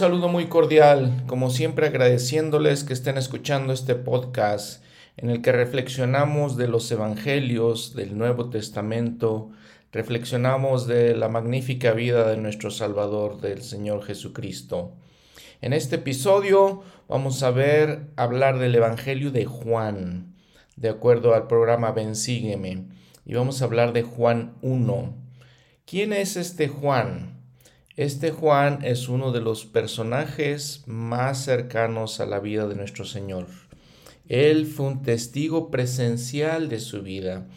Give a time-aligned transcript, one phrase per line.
[0.00, 4.82] Saludo muy cordial, como siempre agradeciéndoles que estén escuchando este podcast
[5.18, 9.50] en el que reflexionamos de los evangelios del Nuevo Testamento,
[9.92, 14.94] reflexionamos de la magnífica vida de nuestro Salvador, del Señor Jesucristo.
[15.60, 20.34] En este episodio vamos a ver hablar del Evangelio de Juan,
[20.76, 22.86] de acuerdo al programa Ven Sígueme,
[23.26, 25.14] y vamos a hablar de Juan 1.
[25.84, 27.39] ¿Quién es este Juan?
[27.96, 33.48] Este Juan es uno de los personajes más cercanos a la vida de nuestro Señor.
[34.28, 37.48] Él fue un testigo presencial de su vida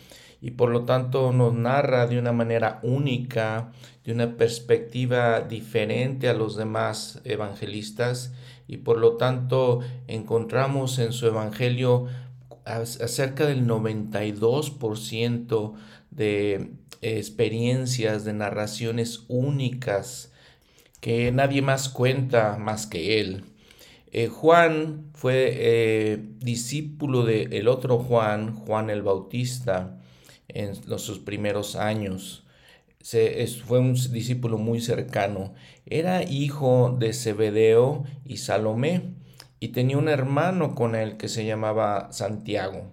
[0.42, 3.73] y por lo tanto nos narra de una manera única,
[4.04, 8.34] de una perspectiva diferente a los demás evangelistas
[8.67, 12.08] y por lo tanto encontramos en su evangelio
[12.66, 15.73] acerca del 92%
[16.09, 16.72] de
[17.04, 20.32] experiencias, de narraciones únicas
[21.02, 23.44] que nadie más cuenta más que él.
[24.12, 30.00] Eh, Juan fue eh, discípulo del el otro Juan, Juan el Bautista,
[30.48, 32.45] en los, sus primeros años.
[33.02, 35.56] Se, fue un discípulo muy cercano.
[35.86, 39.16] Era hijo de Zebedeo y Salomé
[39.60, 42.92] y tenía un hermano con él que se llamaba Santiago.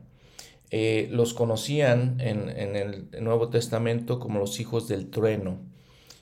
[0.70, 5.58] Eh, los conocían en, en el Nuevo Testamento como los hijos del trueno.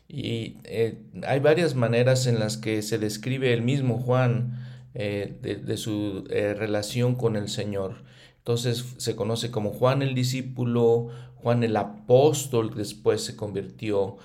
[0.08, 4.58] Y eh, hay varias maneras en las que se describe el mismo Juan
[4.94, 7.96] eh, de, su eh, relación con el Señor.
[8.38, 14.16] Entonces se conoce como Juan el discípulo, Juan el apóstol, después se convirtió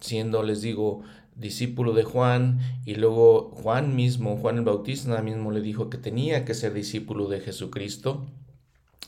[0.00, 1.02] siendo, les digo,
[1.34, 6.46] discípulo de Juan y luego Juan mismo, Juan el Bautista mismo le dijo que tenía
[6.46, 8.24] que ser discípulo de Jesucristo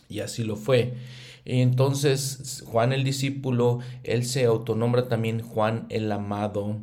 [0.08, 0.94] y así lo fue.
[1.44, 6.80] Entonces Juan el discípulo, él se autonombra también Juan el amado.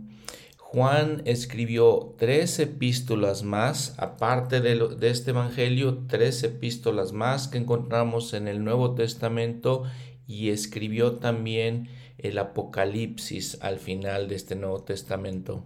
[0.58, 8.34] Juan escribió tres epístolas más, aparte de, de, este Evangelio, tres epístolas más que encontramos
[8.34, 9.84] en el Nuevo Testamento
[10.28, 11.88] y escribió también
[12.18, 15.64] el Apocalipsis al final de este Nuevo Testamento.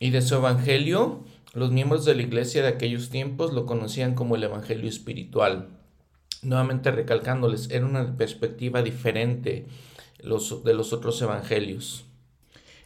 [0.00, 4.36] Y de su Evangelio, los miembros de la iglesia de aquellos tiempos lo conocían como
[4.36, 5.68] el Evangelio espiritual
[6.44, 9.66] nuevamente recalcándoles, era una perspectiva diferente
[10.18, 12.06] de los otros evangelios.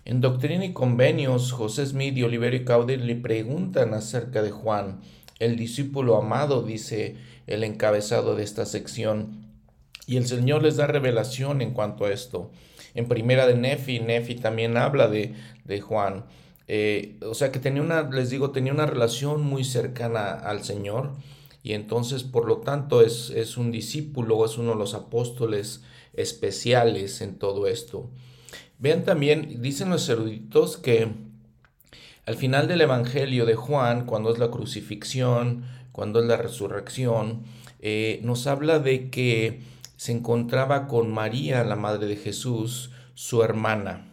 [0.05, 5.01] En Doctrina y Convenios, José Smith y Oliverio Caudill le preguntan acerca de Juan,
[5.39, 7.17] el discípulo amado, dice
[7.47, 9.47] el encabezado de esta sección,
[10.07, 12.51] y el Señor les da revelación en cuanto a esto.
[12.95, 16.25] En primera de Nefi, Nefi también habla de, de Juan.
[16.69, 21.13] Eh, o sea que tenía una, les digo, tenía una relación muy cercana al Señor
[21.63, 25.83] y entonces por lo tanto es, es un discípulo, es uno de los apóstoles
[26.15, 28.11] especiales en todo esto.
[28.79, 31.09] Vean también, dicen los eruditos que
[32.27, 37.43] al final del Evangelio de Juan, cuando es la crucifixión, cuando es la resurrección,
[37.81, 39.63] eh, nos habla de que
[39.97, 44.08] se encontraba con María, la madre de Jesús, su hermana.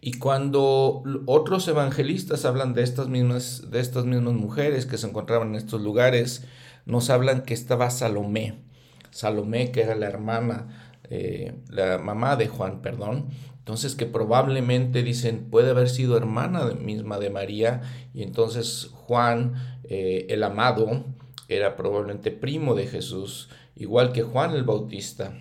[0.00, 5.48] Y cuando otros evangelistas hablan de estas mismas, de estas mismas mujeres que se encontraban
[5.48, 6.44] en estos lugares,
[6.86, 8.62] nos hablan que estaba Salomé.
[9.10, 13.28] Salomé, que era la hermana, eh, la mamá de Juan, perdón.
[13.58, 17.82] Entonces que probablemente dicen puede haber sido hermana misma de María
[18.14, 21.04] y entonces Juan, eh, el amado,
[21.48, 25.34] era probablemente primo de Jesús, igual que Juan el Bautista.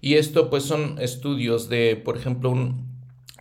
[0.00, 2.89] Y esto pues son estudios de, por ejemplo, un,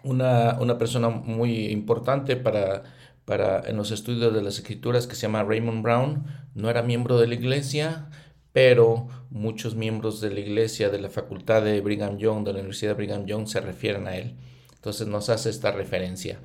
[0.04, 2.84] una, una persona muy importante para,
[3.26, 6.26] para, en los estudios de las escrituras que se llama Raymond Brown.
[6.56, 8.10] No era miembro de la iglesia,
[8.52, 12.92] pero muchos miembros de la iglesia, de la facultad de Brigham Young, de la Universidad
[12.92, 14.36] de Brigham Young, se refieren a él.
[14.76, 16.40] Entonces nos hace esta referencia.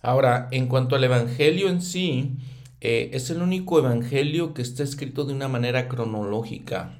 [0.00, 2.36] Ahora, en cuanto al Evangelio en sí,
[2.80, 6.98] eh, es el único Evangelio que está escrito de una manera cronológica.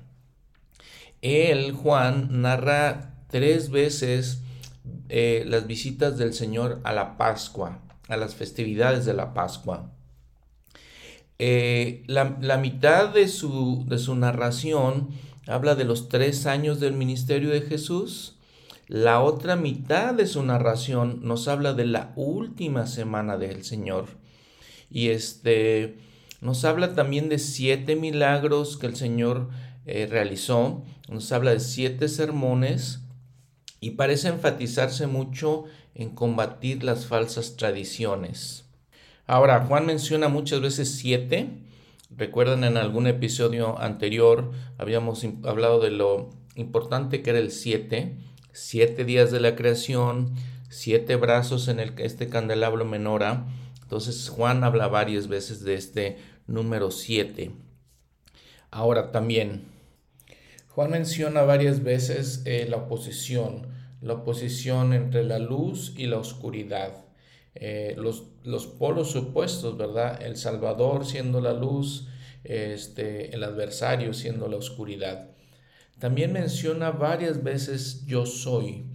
[1.23, 4.43] Él, Juan, narra tres veces
[5.08, 9.93] eh, las visitas del Señor a la Pascua, a las festividades de la Pascua.
[11.38, 15.08] Eh, la, mitad de su, de su narración
[15.46, 18.38] habla de los tres años del ministerio de Jesús.
[18.87, 24.06] La otra mitad de su narración nos habla de la última semana del Señor.
[24.90, 25.96] Y este
[26.40, 29.49] nos habla también de siete milagros que el Señor
[29.87, 30.84] eh, realizó.
[31.08, 33.01] Nos habla de siete sermones
[33.82, 35.64] y parece enfatizarse mucho
[35.96, 38.64] en combatir las falsas tradiciones.
[39.26, 41.49] Ahora, Juan menciona muchas veces siete.
[42.08, 48.19] Recuerdan en algún episodio anterior habíamos hablado de lo importante que era el siete.
[48.52, 50.32] Siete días de la creación,
[50.70, 53.46] siete brazos en el, este candelabro menora.
[53.82, 57.50] Entonces Juan habla varias veces de este número siete.
[58.70, 59.71] Ahora también,
[60.74, 63.66] Juan menciona varias veces eh, la oposición,
[64.00, 67.04] la oposición entre la luz y la oscuridad.
[67.54, 70.22] Eh, los, los, polos opuestos, ¿verdad?
[70.22, 72.08] El Salvador siendo la luz,
[72.42, 75.32] este, el adversario siendo la oscuridad.
[75.98, 78.86] También menciona varias veces yo soy.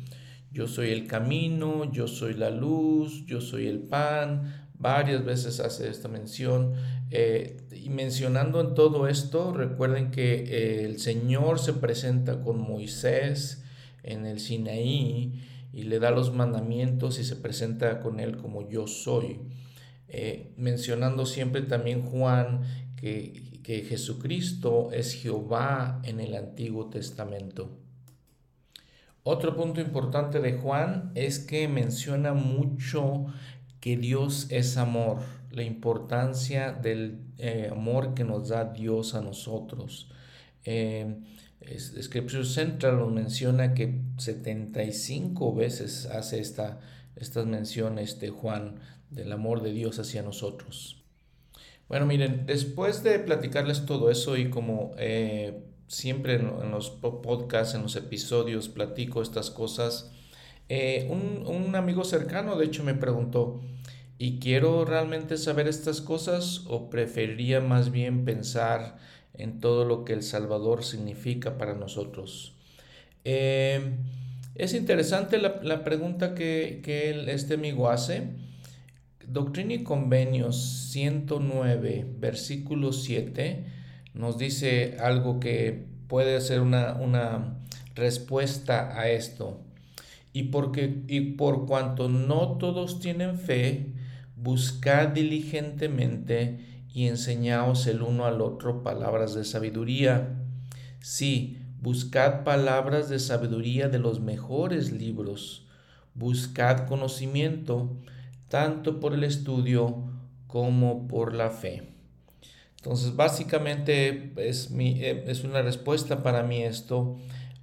[0.52, 4.72] Yo soy el camino, yo soy la luz, yo soy el pan.
[4.80, 6.74] Varias veces hace esta mención.
[7.10, 13.64] Eh, y mencionando en todo esto, recuerden que eh, el Señor se presenta con Moisés
[14.04, 18.88] en el Sinaí y le da los mandamientos y se presenta con él como yo
[18.88, 19.40] soy.
[20.10, 22.62] Eh, mencionando siempre también Juan
[22.96, 27.70] que, que Jesucristo es Jehová en el Antiguo Testamento.
[29.24, 33.26] Otro punto importante de Juan es que menciona mucho
[33.80, 35.20] que Dios es amor,
[35.52, 40.10] la importancia del eh, amor que nos da Dios a nosotros.
[40.66, 41.16] Eh,
[42.02, 46.80] Scripture Central nos menciona que 75 veces hace esta,
[47.16, 48.80] estas menciones de Juan
[49.10, 51.04] del amor de Dios hacia nosotros.
[51.88, 57.84] Bueno, miren, después de platicarles todo eso y como eh, siempre en, los podcasts, en
[57.84, 60.12] los episodios, platico estas cosas,
[60.70, 63.62] eh, un, un, amigo cercano de hecho me preguntó,
[64.18, 68.98] ¿y quiero realmente saber estas cosas o preferiría más bien pensar
[69.34, 72.54] en todo lo que el Salvador significa para nosotros?
[73.24, 73.96] Eh,
[74.56, 78.24] es interesante la, la pregunta que, que este amigo hace.
[79.28, 83.66] Doctrina y Convenios 109, versículo 7,
[84.14, 87.60] nos dice algo que puede ser una, una
[87.94, 89.67] respuesta a esto.
[90.34, 93.94] Y, porque, y por cuanto no todos tienen fe,
[94.36, 100.36] buscad diligentemente y enseñaos el uno al otro palabras de sabiduría.
[101.00, 105.66] Sí, buscad palabras de sabiduría de los mejores libros.
[106.14, 107.98] Buscad conocimiento
[108.50, 110.04] tanto por el estudio
[110.48, 111.84] como por la fe.
[112.78, 117.18] Entonces, básicamente es, mi, eh, es una respuesta para mí esto.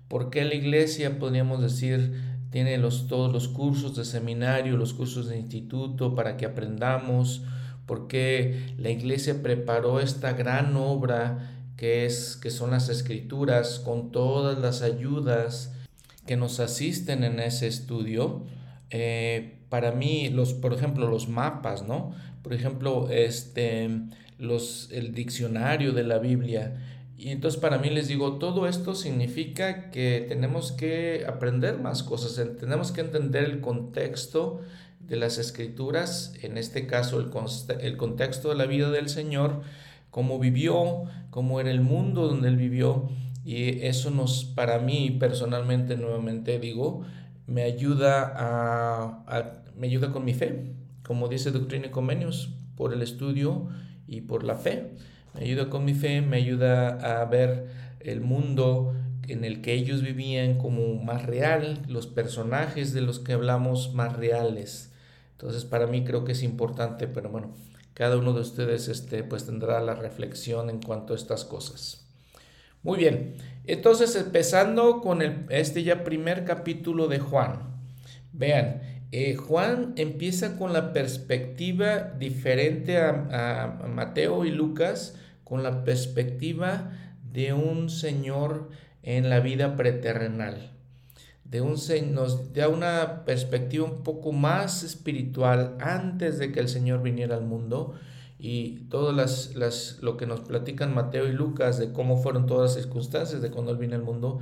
[0.09, 2.15] porque la iglesia, podríamos decir,
[2.55, 7.43] tiene los, todos los cursos de seminario, los cursos de instituto para que aprendamos?
[7.87, 14.59] porque la iglesia preparó esta gran obra que, es, que son las escrituras con todas
[14.59, 15.75] las ayudas
[16.27, 18.45] que nos asisten en ese estudio?
[18.91, 22.15] Eh, para mí, los, por ejemplo, los mapas, ¿no?
[22.43, 23.91] Por ejemplo, este,
[24.39, 26.94] los, el diccionario de la Biblia.
[27.17, 32.35] Y entonces para mí les digo, todo esto significa que tenemos que aprender más cosas,
[32.59, 34.61] tenemos que entender el contexto
[35.01, 37.31] de las escrituras, en este caso el,
[37.81, 39.63] el contexto de la vida del Señor,
[40.11, 43.09] cómo vivió, cómo era el mundo donde él vivió.
[43.45, 47.03] Y eso nos, para mí personalmente, nuevamente digo,
[47.47, 53.03] me ayuda a, me ayuda con mi fe, como dice Doctrina y Convenios, por el
[53.03, 53.69] estudio
[54.07, 54.93] y por la fe.
[55.35, 57.67] Me ayuda con mi fe, me ayuda a ver
[58.01, 58.95] el mundo
[59.29, 64.17] en el que ellos vivían como más real, los personajes de los que hablamos más
[64.17, 64.93] reales.
[65.33, 67.55] Entonces para mí creo que es importante, pero bueno,
[67.95, 72.07] cada uno de ustedes este, pues tendrá la reflexión en cuanto a estas cosas.
[72.83, 73.37] Muy bien,
[73.67, 77.75] entonces empezando con el, este ya primer capítulo de Juan.
[78.33, 85.85] Vean, eh, Juan empieza con la perspectiva diferente a, a, Mateo y Lucas, con la
[85.85, 86.93] perspectiva
[87.33, 88.71] de un Señor
[89.03, 90.73] en la vida preterrenal.
[91.45, 91.77] De un,
[92.13, 97.45] nos da una perspectiva un poco más espiritual antes de que el Señor viniera al
[97.45, 97.95] mundo
[98.39, 102.75] y todas las, las, lo que nos platican Mateo y Lucas de cómo fueron todas
[102.75, 104.41] las circunstancias de cuando él vino al mundo,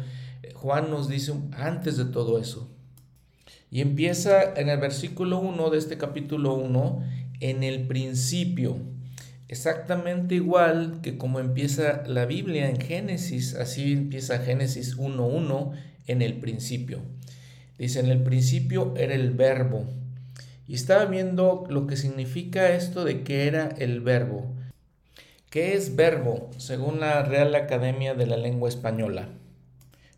[0.55, 2.69] Juan nos dice antes de todo eso.
[3.71, 7.03] Y empieza en el versículo 1 de este capítulo 1,
[7.41, 8.77] en el principio,
[9.53, 15.73] exactamente igual que como empieza la Biblia en Génesis, así empieza Génesis 1.1
[16.07, 17.03] en el principio.
[17.77, 19.85] Dice, en el principio era el verbo
[20.67, 24.55] y estaba viendo lo que significa esto de que era el verbo.
[25.51, 29.29] ¿Qué es verbo según la Real Academia de la Lengua Española?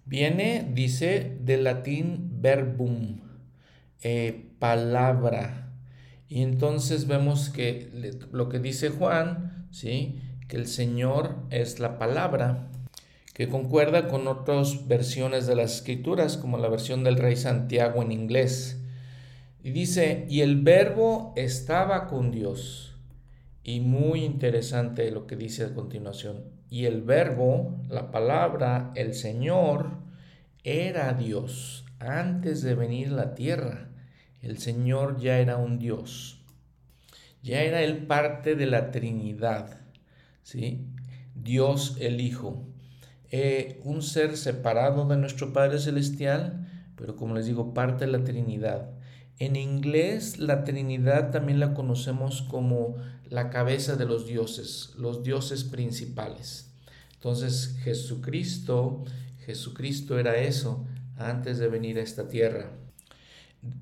[0.05, 3.19] Viene, dice, del latín verbum,
[4.01, 5.64] eh, palabra.
[6.29, 7.91] Y entonces vemos que
[8.33, 10.21] lo que dice Juan, ¿sí?
[10.49, 12.69] que el Señor es la palabra,
[13.35, 18.13] que concuerda con otras versiones de las escrituras, como la versión del rey Santiago en
[18.13, 18.81] inglés.
[19.63, 22.95] Y dice, y el verbo estaba con Dios.
[23.63, 26.45] Y muy interesante lo que dice a continuación.
[26.69, 29.99] Y el verbo, la palabra, el Señor,
[30.63, 33.89] era Dios antes de venir la tierra.
[34.45, 36.39] El Señor ya era un Dios.
[37.43, 39.81] Ya era Él parte de la Trinidad.
[40.43, 40.87] ¿sí?
[41.35, 42.67] Dios el Hijo.
[43.31, 48.23] Eh, un ser separado de nuestro Padre Celestial, pero como les digo, parte de la
[48.23, 48.91] Trinidad.
[49.39, 52.97] En inglés, la Trinidad también la conocemos como
[53.31, 56.71] la cabeza de los dioses, los dioses principales.
[57.15, 59.05] Entonces, Jesucristo,
[59.47, 60.85] Jesucristo era eso
[61.17, 62.84] antes de venir a esta tierra.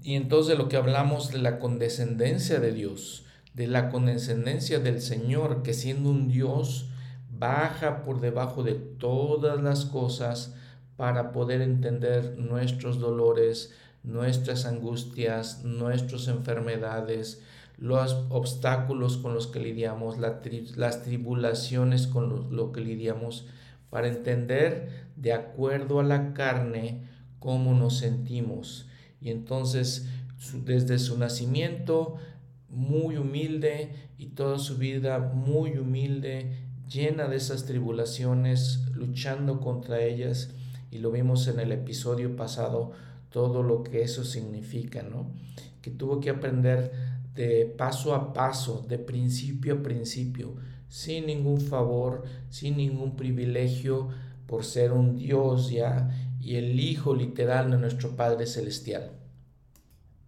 [0.03, 3.25] Y entonces lo que hablamos de la condescendencia de Dios,
[3.55, 6.89] de la condescendencia del Señor, que siendo un Dios,
[7.31, 10.55] baja por debajo de todas las cosas
[10.97, 13.73] para poder entender nuestros dolores,
[14.05, 17.43] nuestras angustias, nuestras enfermedades,
[17.79, 23.47] los obstáculos con los que lidiamos, las tribulaciones con lo, que lidiamos,
[23.91, 27.03] para entender de acuerdo a la carne
[27.41, 28.87] cómo nos sentimos.
[29.23, 30.09] Y entonces,
[30.65, 32.17] desde su nacimiento,
[32.69, 36.57] muy humilde y toda su vida muy humilde,
[36.91, 40.51] llena de esas tribulaciones, luchando contra ellas,
[40.91, 42.93] y lo vimos en el episodio pasado,
[43.31, 45.31] todo lo que eso significa, ¿no?
[45.81, 46.93] Que tuvo que aprender
[47.35, 50.55] de paso a paso, de principio a principio,
[50.89, 54.09] sin ningún favor, sin ningún privilegio,
[54.47, 56.11] por ser un Dios ya
[56.43, 59.13] y el Hijo literal de nuestro Padre Celestial.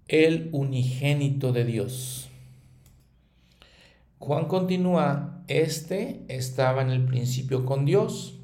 [0.07, 2.29] El unigénito de Dios.
[4.19, 8.39] Juan continúa, este estaba en el principio con Dios.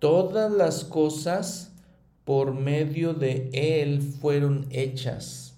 [0.00, 1.72] Todas las cosas
[2.24, 5.56] por medio de Él fueron hechas,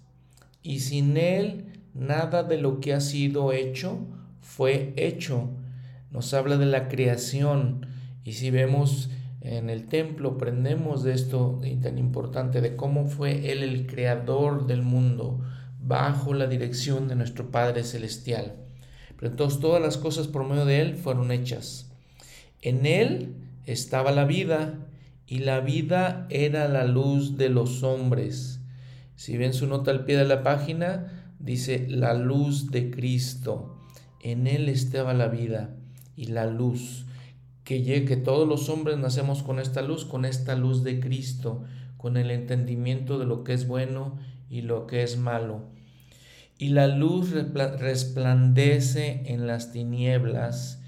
[0.63, 3.99] y sin Él nada de lo que ha sido hecho
[4.43, 5.49] fue hecho.
[6.11, 7.87] Nos habla de la creación,
[8.25, 9.09] y si vemos
[9.41, 14.83] en el templo, aprendemos de esto tan importante, de cómo fue Él el creador del
[14.83, 15.41] mundo,
[15.81, 18.57] bajo la dirección de nuestro Padre Celestial.
[19.17, 21.91] Pero entonces todas las cosas por medio de Él fueron hechas.
[22.63, 24.75] En Él estaba la vida,
[25.29, 28.61] y la vida era la luz de los hombres.
[29.15, 33.77] Si ven su nota al pie de la página, dice la luz de Cristo.
[34.23, 35.77] En Él estaba la vida
[36.17, 37.05] y la luz.
[37.69, 41.65] Que, que todos los hombres nacemos con esta luz, con esta luz de Cristo,
[41.99, 45.67] con el entendimiento de lo que es bueno y lo que es malo.
[46.57, 50.81] Y la luz resplandece en las tinieblas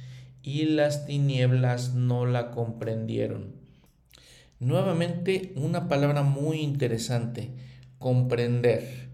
[0.43, 3.53] y las tinieblas no la comprendieron.
[4.59, 7.51] Nuevamente, una palabra muy interesante,
[7.99, 9.11] comprender.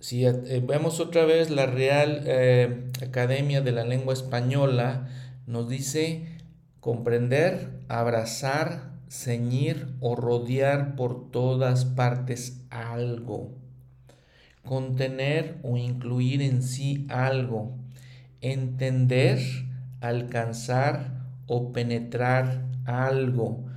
[0.00, 5.08] Si eh, vemos otra vez la Real eh, Academia de la Lengua Española,
[5.46, 6.37] nos dice
[6.80, 13.52] comprender, abrazar, ceñir o rodear por todas partes algo.
[14.64, 17.76] Contener o incluir en sí algo.
[18.40, 19.40] Entender,
[20.00, 23.68] alcanzar o penetrar algo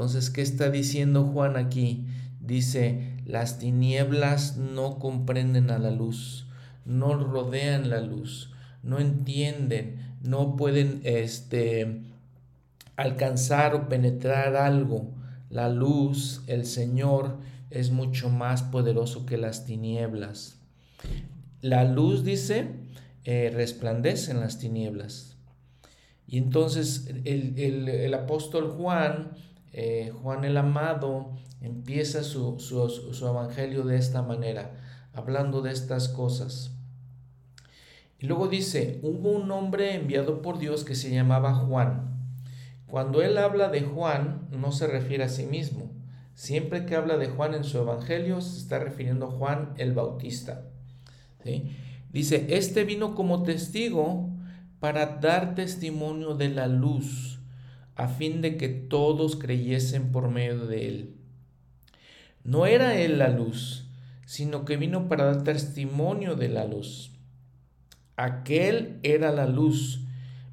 [0.00, 2.06] entonces, ¿qué está diciendo Juan aquí?
[2.40, 6.46] Dice, las tinieblas no comprenden a la luz,
[6.84, 8.52] no rodean la luz,
[8.82, 12.02] no entienden, no pueden este,
[13.02, 15.14] alcanzar o penetrar algo.
[15.48, 17.38] La luz, el Señor,
[17.70, 20.60] es mucho más poderoso que las tinieblas.
[21.60, 22.68] La luz, dice,
[23.24, 25.36] eh, resplandece en las tinieblas.
[26.26, 29.32] Y entonces el, el apóstol Juan
[29.72, 31.30] eh, Juan el Amado
[31.60, 34.72] empieza su, su, evangelio de esta manera,
[35.12, 36.72] hablando de estas cosas.
[38.18, 42.19] Y luego dice, hubo un hombre enviado por Dios que se llamaba Juan.
[42.90, 45.92] Cuando él habla de Juan, no se refiere a sí mismo.
[46.34, 50.64] Siempre que habla de Juan en su evangelio, se está refiriendo a Juan el Bautista.
[52.12, 54.30] Dice, este vino como testigo
[54.80, 57.40] para dar testimonio de la luz
[57.94, 61.16] a fin de que todos creyesen por medio de él.
[62.42, 63.86] No era él la luz,
[64.24, 67.12] sino que vino para dar testimonio de la luz.
[68.16, 70.00] Aquel era la luz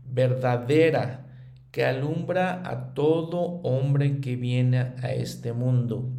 [0.06, 1.27] verdadera
[1.72, 6.10] que alumbra a todo hombre que viene a este mundo.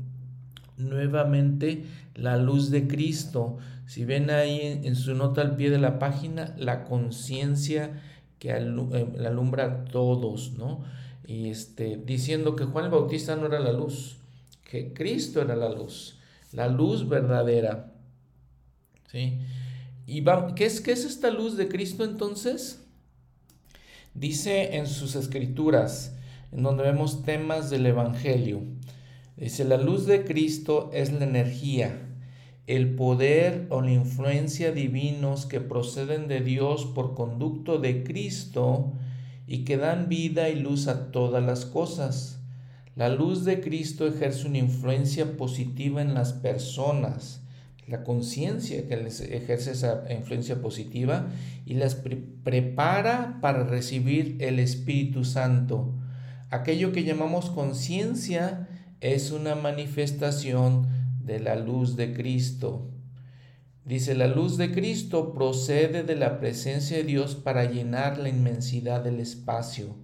[0.77, 3.59] Nuevamente, la luz de Cristo.
[3.87, 8.03] Si ven ahí en, su nota al pie de la página, la conciencia
[8.39, 10.85] que eh, alumbra a todos, ¿no?
[11.29, 14.17] y este, diciendo que Juan el Bautista no era la luz,
[14.65, 16.19] que Cristo era la luz,
[16.53, 17.93] la luz verdadera.
[19.13, 19.39] ¿Sí?
[20.07, 20.25] ¿Y
[20.57, 22.83] ¿qué, es, ¿Qué es esta luz de Cristo entonces?
[24.19, 26.13] Dice en sus escrituras,
[26.51, 28.63] en donde vemos temas del Evangelio,
[29.37, 32.17] dice, la luz de Cristo es la energía,
[32.67, 38.93] el poder o la influencia divinos que proceden de Dios por conducto de Cristo
[39.47, 42.41] y que dan vida y luz a todas las cosas.
[42.97, 47.38] La luz de Cristo ejerce una influencia positiva en las personas,
[47.89, 51.29] la conciencia que les ejerce esa influencia positiva
[51.65, 51.97] y las
[52.45, 55.95] prepara para recibir el Espíritu Santo.
[56.51, 58.69] Aquello que llamamos conciencia
[59.01, 60.87] es una manifestación
[61.25, 62.91] de la luz de Cristo.
[63.85, 69.03] Dice, la luz de Cristo procede de la presencia de Dios para llenar la inmensidad
[69.03, 69.97] del espacio.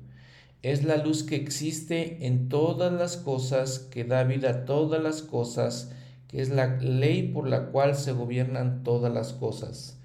[0.62, 5.20] Es la luz que existe en todas las cosas, que da vida a todas las
[5.20, 5.90] cosas,
[6.28, 9.98] que es la ley por la cual se gobiernan todas las cosas.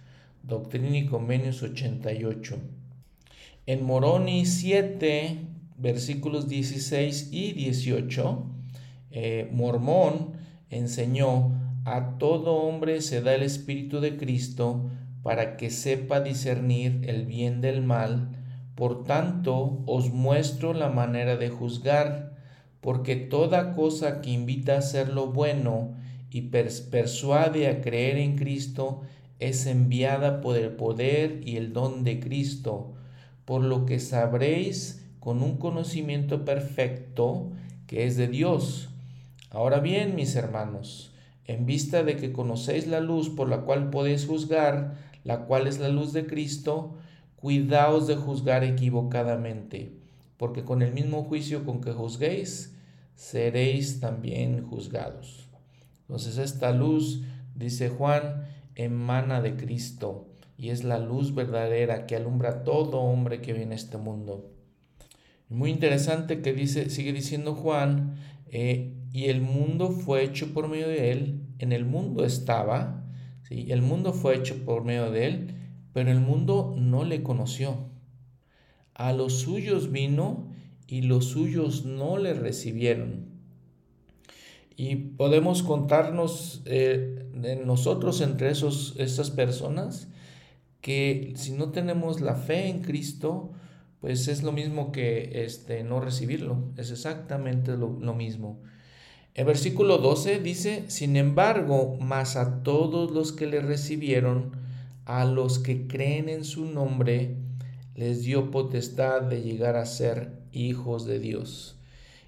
[0.43, 2.57] Doctrina y Convenios 88.
[3.65, 5.38] En Moroni 7,
[5.77, 8.45] versículos 16 y 18,
[9.11, 10.33] eh, Mormón
[10.69, 11.51] enseñó,
[11.85, 14.89] a todo hombre se da el Espíritu de Cristo
[15.23, 18.29] para que sepa discernir el bien del mal,
[18.75, 22.38] por tanto os muestro la manera de juzgar,
[22.81, 25.95] porque toda cosa que invita a hacer lo bueno
[26.31, 29.01] y persuade a creer en Cristo
[29.39, 32.93] es enviada por el poder y el don de Cristo,
[33.45, 37.51] por lo que sabréis con un conocimiento perfecto
[37.88, 38.89] que es de Dios
[39.51, 41.12] Ahora bien, mis hermanos,
[41.45, 45.80] en vista de que conocéis la luz por la cual podéis juzgar, la cual es
[45.80, 46.93] la luz de Cristo,
[47.36, 49.91] cuidaos de juzgar equivocadamente,
[50.38, 52.75] porque con el mismo juicio con que juzguéis,
[53.15, 55.48] seréis también juzgados.
[56.10, 57.22] Entonces esta luz,
[57.54, 60.26] dice Juan, emana de Cristo
[60.58, 64.52] y es la luz verdadera que alumbra a todo hombre que viene a este mundo.
[65.50, 68.15] Muy interesante que dice, sigue diciendo Juan,
[68.48, 73.06] eh, y el mundo fue hecho por medio de él, en el mundo estaba,
[73.43, 73.67] ¿sí?
[73.69, 75.56] el mundo fue hecho por medio de él,
[75.93, 77.88] pero el mundo no le conoció.
[78.95, 80.52] A los suyos vino
[80.88, 83.28] y los suyos no le recibieron.
[84.81, 87.25] Y podemos contarnos eh,
[87.65, 90.07] nosotros entre esos, esas personas
[90.79, 93.51] que si no tenemos la fe en Cristo,
[93.99, 98.61] pues es lo mismo que este, no recibirlo, es exactamente lo, lo mismo.
[99.33, 104.53] El versículo 12 dice, sin embargo, más a todos los que le recibieron,
[105.03, 107.35] a los que creen en su nombre,
[107.95, 111.75] les dio potestad de llegar a ser hijos de Dios.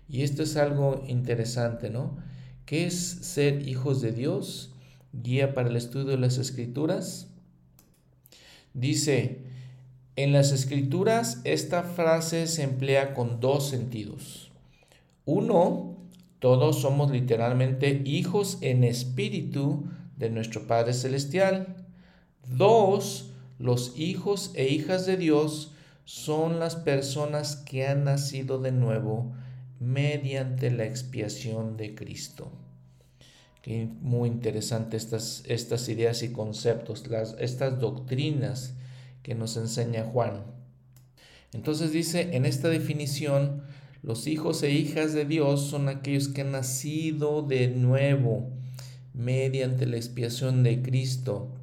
[0.09, 2.29] Y esto es algo interesante, ¿no?
[2.65, 4.73] ¿Qué es ser hijos de Dios?
[5.13, 7.27] Guía para el estudio de las escrituras.
[8.73, 9.39] Dice,
[10.15, 14.51] en las escrituras esta frase se emplea con dos sentidos.
[15.25, 15.97] Uno,
[16.39, 19.85] todos somos literalmente hijos en espíritu
[20.17, 21.75] de nuestro Padre Celestial.
[22.47, 25.73] Dos, los hijos e hijas de Dios
[26.05, 29.33] son las personas que han nacido de nuevo
[29.81, 32.51] mediante la expiación de Cristo.
[33.63, 38.75] Qué muy interesante estas, estas ideas y conceptos, las, estas doctrinas
[39.23, 40.43] que nos enseña Juan.
[41.51, 43.63] Entonces dice, en esta definición,
[44.03, 48.51] los hijos e hijas de Dios son aquellos que han nacido de nuevo
[49.15, 51.55] mediante la expiación de Cristo.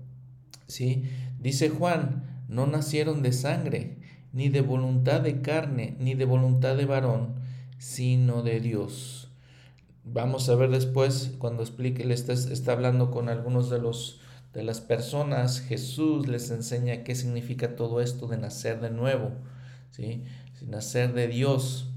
[0.67, 1.05] ¿Sí?
[1.39, 3.99] Dice Juan, no nacieron de sangre,
[4.33, 7.38] ni de voluntad de carne, ni de voluntad de varón,
[7.79, 9.31] sino de Dios.
[10.05, 14.21] Vamos a ver después, cuando explique, le está, está hablando con algunos de los
[14.53, 19.33] de las personas, Jesús les enseña qué significa todo esto de nacer de nuevo,
[19.91, 20.25] ¿sí?
[20.67, 21.93] nacer de Dios.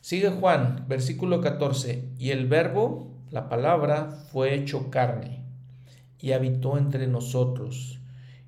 [0.00, 5.44] Sigue Juan, versículo 14, y el verbo, la palabra, fue hecho carne
[6.18, 8.00] y habitó entre nosotros,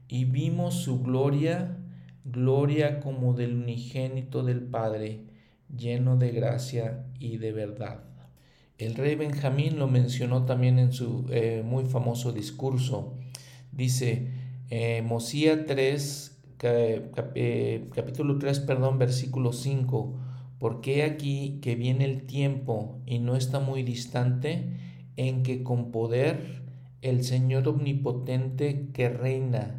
[0.08, 1.76] y vimos su gloria,
[2.24, 5.26] gloria como del unigénito del Padre,
[5.76, 8.04] lleno de gracia y de verdad.
[8.76, 13.14] El rey Benjamín lo mencionó también en su eh, muy famoso discurso.
[13.70, 14.30] Dice,
[14.70, 20.18] eh, Mosía 3, eh, capítulo 3, perdón, versículo 5,
[20.58, 24.76] porque aquí que viene el tiempo y no está muy distante
[25.16, 26.62] en que con poder
[27.02, 29.76] el Señor omnipotente que reina,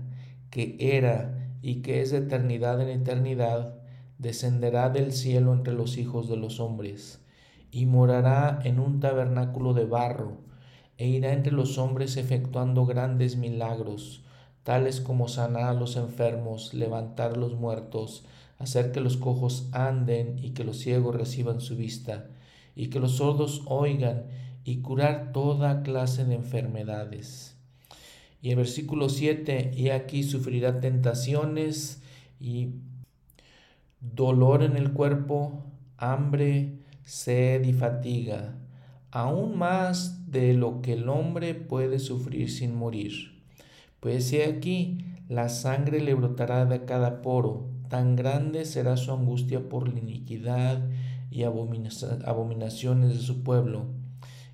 [0.51, 3.79] que era y que es de eternidad en eternidad,
[4.25, 7.21] descenderá del cielo entre los hijos de los hombres
[7.69, 10.39] y morará en un tabernáculo de barro,
[10.97, 14.23] e irá entre los hombres efectuando grandes milagros,
[14.63, 18.25] tales como sanar a los enfermos, levantar a los muertos,
[18.57, 22.25] hacer que los cojos anden y que los ciegos reciban su vista,
[22.75, 24.25] y que los sordos oigan,
[24.63, 27.57] y curar toda clase de enfermedades.
[28.41, 32.01] Y el versículo 7, y aquí sufrirá tentaciones
[32.39, 32.69] y
[33.99, 35.63] dolor en el cuerpo,
[35.97, 38.55] hambre, sed y fatiga,
[39.12, 43.43] aún más de lo que el hombre puede sufrir sin morir.
[43.99, 49.69] Pues he aquí, la sangre le brotará de cada poro, tan grande será su angustia
[49.69, 50.88] por la iniquidad
[51.31, 53.86] y abominaciones de su pueblo.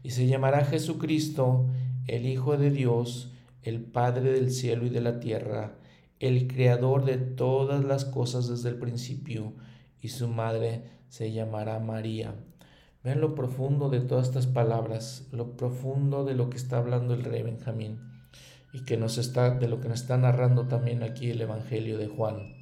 [0.04, 1.68] Y se llamará Jesucristo,
[2.08, 5.76] el Hijo de Dios, el Padre del cielo y de la tierra,
[6.22, 9.54] el Creador de todas las cosas desde el principio,
[10.00, 12.36] y su madre se llamará María.
[13.04, 17.24] Vean lo profundo de todas estas palabras, lo profundo de lo que está hablando el
[17.24, 18.00] rey Benjamín
[18.74, 22.08] y que nos está de lo que nos está narrando también aquí el evangelio de
[22.08, 22.62] Juan.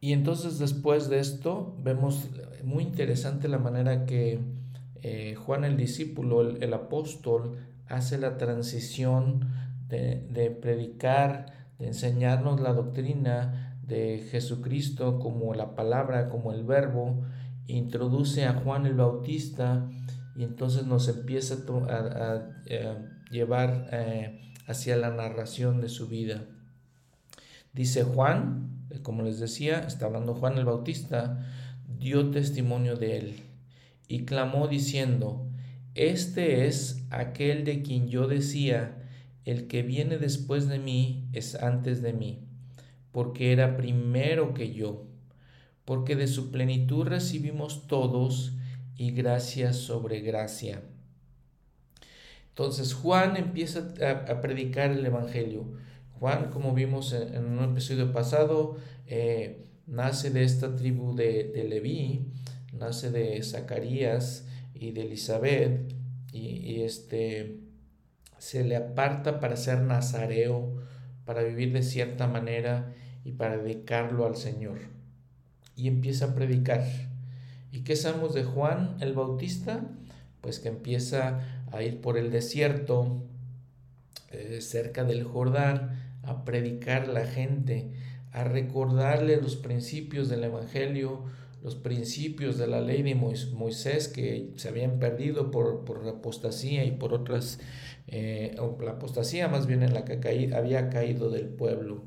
[0.00, 2.28] Y entonces después de esto vemos
[2.62, 4.40] muy interesante la manera que
[5.02, 7.58] eh, Juan el discípulo, el, apóstol,
[7.88, 9.48] hace la transición
[9.88, 17.22] de, de, predicar, de enseñarnos la doctrina de Jesucristo como la palabra, como el verbo,
[17.66, 19.88] introduce a Juan el Bautista
[20.36, 21.56] y entonces nos empieza
[21.88, 22.42] a,
[23.30, 26.44] llevar eh, hacia la narración de su vida.
[27.72, 31.46] Dice Juan, eh, como les decía, está hablando Juan el Bautista,
[31.98, 33.36] dio testimonio de él
[34.08, 35.48] y clamó diciendo,
[35.94, 39.05] Este es aquel de quien yo decía,
[39.46, 42.46] el que viene después de mí es antes de mí,
[43.12, 45.06] porque era primero que yo,
[45.86, 48.52] porque de su plenitud recibimos todos
[48.94, 50.82] y gracia sobre gracia.
[52.50, 53.94] Entonces Juan empieza
[54.28, 55.64] a, predicar el Evangelio.
[56.18, 62.26] Juan, como vimos en, un episodio pasado, eh, nace de esta tribu de, de Leví,
[62.72, 65.94] nace de Zacarías y de Elizabeth,
[66.32, 67.60] y, este,
[68.38, 70.82] se le aparta para ser nazareo,
[71.24, 72.92] para vivir de cierta manera
[73.24, 74.78] y para dedicarlo al Señor.
[75.74, 76.84] Y empieza a predicar.
[77.72, 79.84] ¿Y qué sabemos de Juan el Bautista?
[80.40, 81.40] Pues que empieza
[81.72, 83.22] a ir por el desierto
[84.30, 87.90] eh, cerca del Jordán a predicar la gente,
[88.32, 91.24] a recordarle los principios del Evangelio,
[91.62, 96.92] los principios de la ley de Moisés que se habían perdido por, por apostasía y
[96.92, 97.58] por otras,
[98.08, 102.04] eh, la apostasía más bien en la que había caído del pueblo.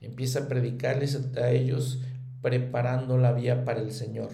[0.00, 2.00] Empieza a predicarles a ellos
[2.42, 4.30] preparando la vía para el Señor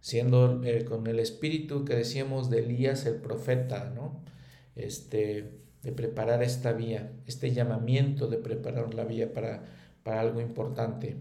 [0.00, 4.22] siendo eh, con el espíritu que decíamos de Elías el profeta, ¿no?
[4.76, 9.64] Este, de preparar esta vía, este llamamiento de preparar la vía para,
[10.02, 11.16] para algo importante.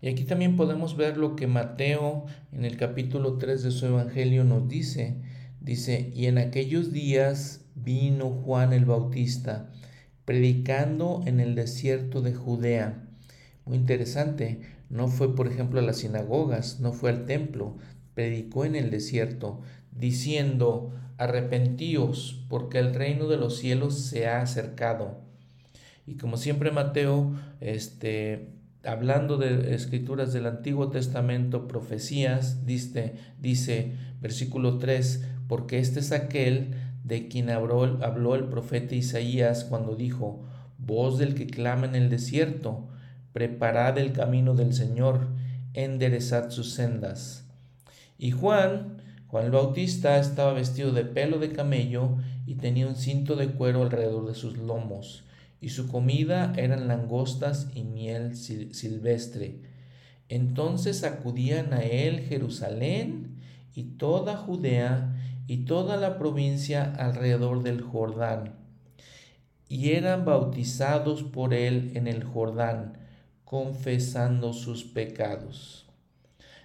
[0.00, 4.44] Y aquí también podemos ver lo que Mateo en el capítulo 3 de su Evangelio
[4.44, 5.16] nos dice.
[5.68, 9.68] Dice, y en aquellos días vino Juan el Bautista,
[10.24, 13.06] predicando en el desierto de Judea.
[13.66, 17.76] Muy interesante, no fue por ejemplo a las sinagogas, no fue al templo,
[18.14, 19.60] predicó en el desierto,
[19.92, 25.20] diciendo, arrepentíos, porque el reino de los cielos se ha acercado.
[26.06, 28.54] Y como siempre Mateo, este,
[28.84, 36.74] hablando de escrituras del Antiguo Testamento, profecías, dice, dice versículo 3, porque este es aquel
[37.02, 40.44] de quien habló, el profeta Isaías cuando dijo,
[40.78, 42.88] voz del que clama en el desierto,
[43.32, 45.28] preparad el camino del Señor,
[45.72, 47.46] enderezad sus sendas.
[48.18, 53.36] Y Juan, Juan el Bautista, estaba vestido de pelo de camello y tenía un cinto
[53.36, 55.24] de cuero alrededor de sus lomos,
[55.60, 59.62] y su comida eran langostas y miel silvestre.
[60.28, 63.38] Entonces acudían a él Jerusalén
[63.74, 65.14] y toda Judea
[65.48, 68.52] y toda la provincia alrededor del Jordán,
[69.66, 72.98] y eran bautizados por él en el Jordán,
[73.44, 75.86] confesando sus pecados.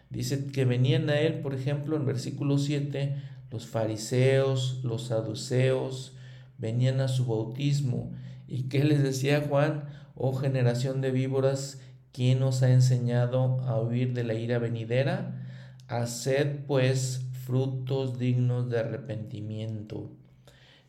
[0.10, 3.15] Dice que venían a él, por ejemplo, en versículo 7,
[3.52, 6.17] los fariseos, los saduceos,
[6.58, 8.12] venían a su bautismo.
[8.50, 9.86] ¿Y qué les decía Juan?
[10.15, 11.80] Oh generación de víboras,
[12.12, 15.48] ¿quién os ha enseñado a huir de la ira venidera?
[15.88, 20.12] Haced pues frutos dignos de arrepentimiento.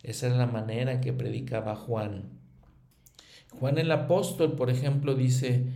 [0.03, 2.31] Esa es la manera que predicaba Juan.
[3.59, 5.67] Juan el apóstol, por ejemplo, dice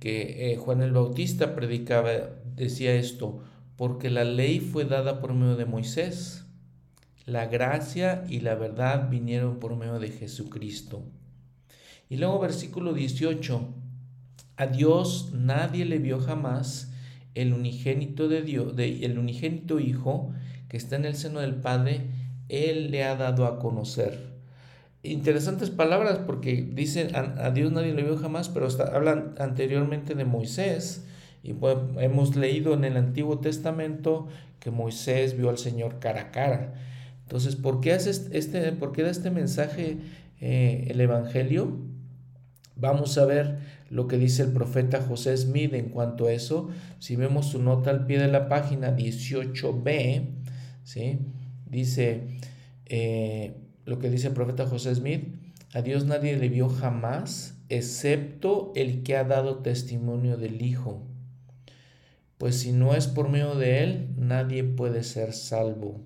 [0.00, 2.10] que eh, Juan el Bautista predicaba
[2.54, 3.40] decía esto,
[3.76, 6.46] porque la ley fue dada por medio de Moisés.
[7.26, 11.04] La gracia y la verdad vinieron por medio de Jesucristo.
[12.08, 13.74] Y luego versículo 18.
[14.56, 16.92] A Dios nadie le vio jamás
[17.36, 20.32] el unigénito de Dios, el unigénito Hijo
[20.68, 22.00] que está en el seno del Padre,
[22.48, 24.34] Él le ha dado a conocer.
[25.02, 31.06] Interesantes palabras porque dicen a, Dios nadie le vio jamás, pero hablan anteriormente de Moisés.
[31.44, 31.54] Y
[32.00, 34.26] hemos leído en el Antiguo Testamento
[34.58, 36.74] que Moisés vio al Señor cara a cara.
[37.22, 39.98] Entonces, ¿por qué, hace este, por qué da este mensaje
[40.40, 41.76] eh, el Evangelio?
[42.76, 43.58] Vamos a ver
[43.88, 46.68] lo que dice el profeta José Smith en cuanto a eso.
[46.98, 50.26] Si vemos su nota al pie de la página 18b,
[50.84, 51.18] ¿sí?
[51.64, 52.28] dice
[52.84, 53.54] eh,
[53.86, 55.24] lo que dice el profeta José Smith,
[55.72, 61.02] a Dios nadie le vio jamás, excepto el que ha dado testimonio del Hijo.
[62.38, 66.02] Pues si no es por medio de él, nadie puede ser salvo.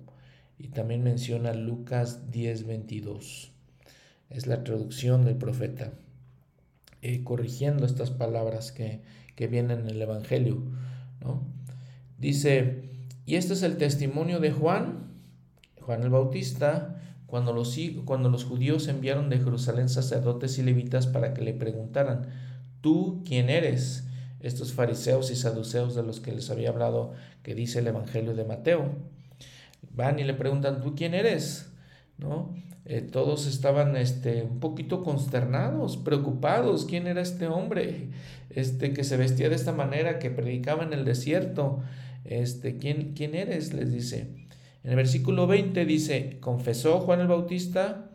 [0.57, 3.51] Y también menciona Lucas 10:22.
[4.29, 5.91] Es la traducción del profeta.
[7.03, 9.01] Eh, corrigiendo estas palabras que,
[9.49, 10.61] vienen en el Evangelio.
[11.19, 11.41] ¿no?
[12.19, 12.91] Dice,
[13.25, 15.11] y este es el testimonio de Juan,
[15.79, 21.33] Juan el Bautista, cuando los, cuando los judíos enviaron de Jerusalén sacerdotes y levitas para
[21.33, 22.27] que le preguntaran,
[22.81, 24.05] ¿tú quién eres?
[24.39, 28.45] Estos fariseos y saduceos de los que les había hablado, que dice el Evangelio de
[28.45, 28.93] Mateo.
[29.89, 31.71] Van y le preguntan, ¿tú quién eres?
[32.19, 32.53] ¿No?
[32.85, 36.85] Eh, todos estaban este, un poquito consternados, preocupados.
[36.85, 38.09] ¿Quién era este hombre
[38.49, 41.79] este, que se vestía de esta manera, que predicaba en el desierto?
[42.23, 43.73] Este, ¿quién, ¿Quién eres?
[43.73, 44.41] Les dice.
[44.83, 48.09] En el versículo 20 dice, confesó Juan el Bautista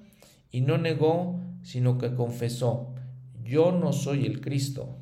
[0.51, 2.95] y no negó, sino que confesó,
[3.45, 4.97] yo no soy el Cristo.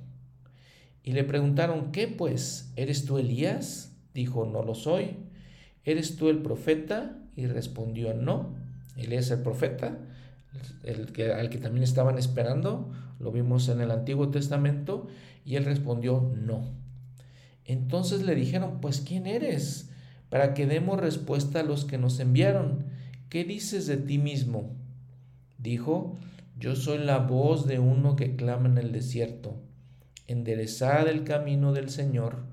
[1.02, 2.72] Y le preguntaron, ¿qué pues?
[2.76, 3.94] ¿Eres tú Elías?
[4.14, 5.16] Dijo, no lo soy.
[5.84, 7.18] ¿Eres tú el profeta?
[7.36, 8.54] Y respondió, no.
[8.96, 9.98] Elías el profeta,
[10.82, 15.08] el que, al que también estaban esperando, lo vimos en el Antiguo Testamento,
[15.44, 16.72] y él respondió, no.
[17.64, 19.90] Entonces le dijeron, pues ¿quién eres?
[20.28, 22.84] Para que demos respuesta a los que nos enviaron.
[23.28, 24.74] ¿Qué dices de ti mismo?
[25.58, 26.18] Dijo,
[26.58, 29.60] yo soy la voz de uno que clama en el desierto.
[30.26, 32.44] Enderezad el camino del Señor.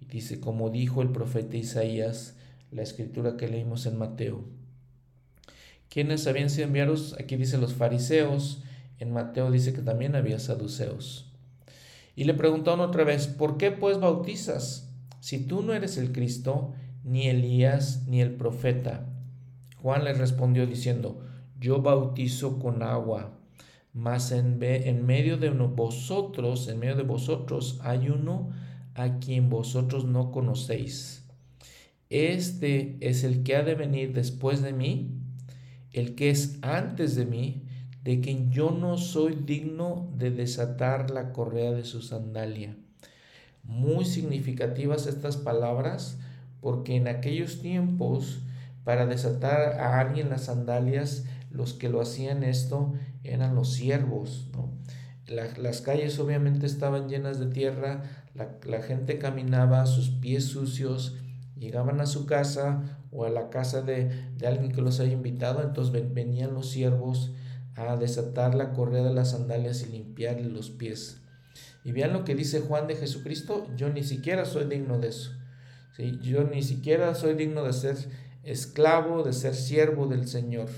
[0.00, 2.36] Y dice, como dijo el profeta Isaías,
[2.70, 4.44] la escritura que leímos en Mateo.
[5.90, 7.16] ¿Quiénes habían sido enviados?
[7.18, 8.62] Aquí dice los fariseos,
[9.00, 11.32] en Mateo dice que también había saduceos.
[12.14, 14.88] Y le preguntaron otra vez, ¿por qué pues bautizas?
[15.18, 19.04] Si tú no eres el Cristo, ni Elías, ni el profeta.
[19.82, 21.26] Juan le respondió diciendo,
[21.58, 23.36] yo bautizo con agua,
[23.92, 28.50] mas en, en medio de vosotros, en medio de vosotros hay uno
[28.94, 31.26] a quien vosotros no conocéis.
[32.10, 35.19] Este es el que ha de venir después de mí,
[35.92, 37.66] el que es antes de mí,
[38.02, 42.76] de quien yo no soy digno de desatar la correa de su sandalia.
[43.62, 46.18] Muy significativas estas palabras
[46.60, 48.40] porque en aquellos tiempos
[48.84, 54.48] para desatar a alguien las sandalias, los que lo hacían esto eran los siervos.
[55.26, 58.02] las calles obviamente estaban llenas de tierra,
[58.34, 61.16] la, la gente caminaba, sus pies sucios,
[61.56, 64.10] llegaban a su casa o a la casa de,
[64.46, 67.32] alguien que los haya invitado, entonces venían los siervos
[67.74, 71.22] a desatar la correa de las sandalias y limpiarle los pies.
[71.84, 75.32] Y vean lo que dice Juan de Jesucristo, yo ni siquiera soy digno de eso.
[75.96, 76.18] ¿sí?
[76.22, 77.96] Yo ni siquiera soy digno de ser
[78.42, 80.68] esclavo, de ser siervo del Señor.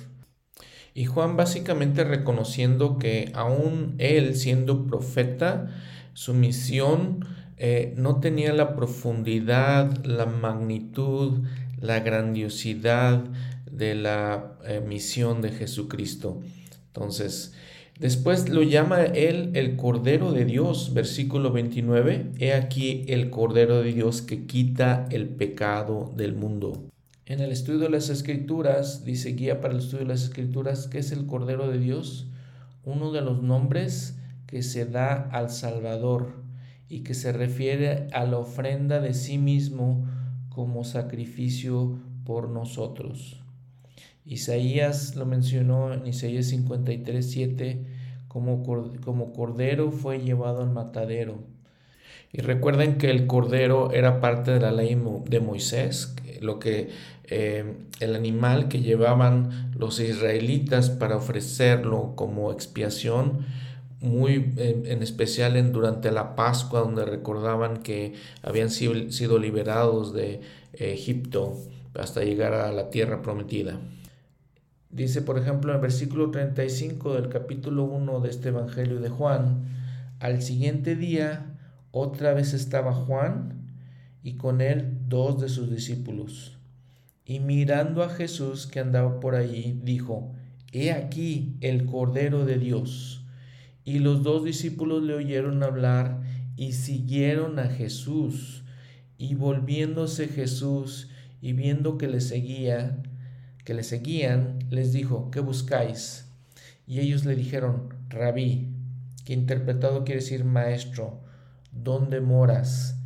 [0.95, 5.75] Y Juan básicamente reconociendo que aún él siendo profeta,
[6.13, 11.45] su misión eh, no tenía la profundidad, la magnitud,
[11.83, 13.25] la grandiosidad
[13.71, 16.41] de la eh, misión de Jesucristo.
[16.87, 17.53] Entonces,
[17.99, 22.33] después lo llama él el Cordero de Dios, versículo 29.
[22.39, 26.89] He aquí el Cordero de Dios que quita el pecado del mundo.
[27.27, 30.99] En el estudio de las Escrituras, dice guía para el estudio de las Escrituras, ¿qué
[30.99, 32.29] es el Cordero de Dios?
[32.85, 36.33] Uno de los nombres que se da al Salvador
[36.89, 40.07] y que se refiere a la ofrenda de sí mismo
[40.55, 43.41] como sacrificio por nosotros.
[44.25, 47.87] Isaías lo mencionó en Isaías 53, 7,
[48.29, 48.63] como,
[49.05, 51.39] como cordero fue llevado al matadero.
[52.33, 56.91] Y recuerden que el cordero era parte de la ley de Moisés, lo que
[57.25, 63.47] eh, el animal que llevaban los israelitas para ofrecerlo como expiación
[64.03, 70.41] muy en, especial en, durante la Pascua, donde recordaban que habían sido, liberados de
[70.75, 71.57] Egipto
[71.95, 73.79] hasta llegar a la tierra prometida.
[74.91, 79.65] Dice, por ejemplo, en el versículo 35 del capítulo 1 de este Evangelio de Juan,
[80.21, 81.47] al siguiente día
[81.91, 83.71] otra vez estaba Juan
[84.23, 86.59] y con él dos de sus discípulos.
[87.25, 90.35] Y mirando a Jesús que andaba por allí, dijo,
[90.73, 93.22] He aquí el Cordero de Dios.
[93.85, 96.23] Y los dos discípulos le oyeron hablar
[96.57, 98.65] y siguieron a Jesús.
[99.19, 101.09] Y volviéndose Jesús
[101.41, 103.03] y viendo que le seguía,
[103.65, 106.27] que le seguían, les dijo, ¿qué buscáis?
[106.87, 108.69] Y ellos le dijeron, Rabí,
[109.25, 111.21] que interpretado quiere decir maestro,
[111.73, 112.97] ¿dónde moras?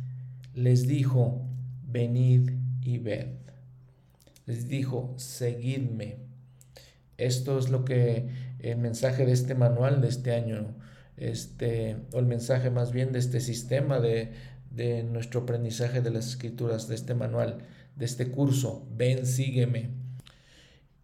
[0.53, 1.45] Les dijo,
[1.87, 3.27] venid y ved.
[4.45, 6.17] Les dijo, seguidme.
[7.17, 8.29] Esto es lo que
[8.59, 10.75] el mensaje de este manual de este año,
[11.17, 14.31] este, o el mensaje más bien de este sistema de,
[14.71, 17.59] de nuestro aprendizaje de las escrituras, de este manual,
[17.95, 19.89] de este curso, ven, sígueme.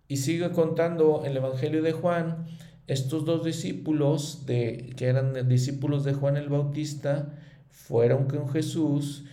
[0.08, 2.46] Y sigue contando el Evangelio de Juan,
[2.88, 7.34] estos dos discípulos de, que eran discípulos de Juan el Bautista,
[7.70, 9.26] fueron con Jesús,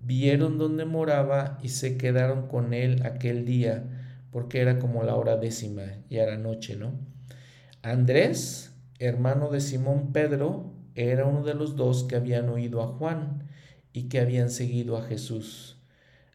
[0.00, 3.84] vieron dónde moraba y se quedaron con él aquel día,
[4.30, 6.92] porque era como la hora décima, ya era noche, ¿no?
[7.90, 13.48] Andrés, hermano de Simón Pedro, era uno de los dos que habían oído a Juan
[13.94, 15.80] y que habían seguido a Jesús.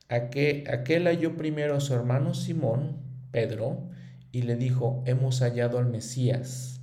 [0.09, 2.97] Aquel, aquel halló primero a su hermano Simón,
[3.29, 3.87] Pedro,
[4.31, 6.81] y le dijo, hemos hallado al Mesías,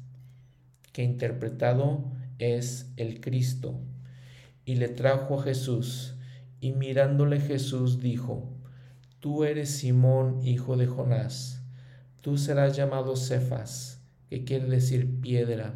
[0.93, 2.05] que interpretado
[2.39, 3.81] es el Cristo,
[4.65, 6.15] y le trajo a Jesús,
[6.61, 8.57] y mirándole Jesús dijo,
[9.19, 11.65] Tú eres Simón, hijo de Jonás,
[12.21, 14.00] tú serás llamado Cefas,
[14.31, 15.75] que quiere decir piedra.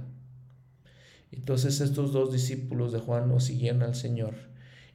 [1.33, 4.35] Entonces estos dos discípulos de Juan nos siguieron al Señor.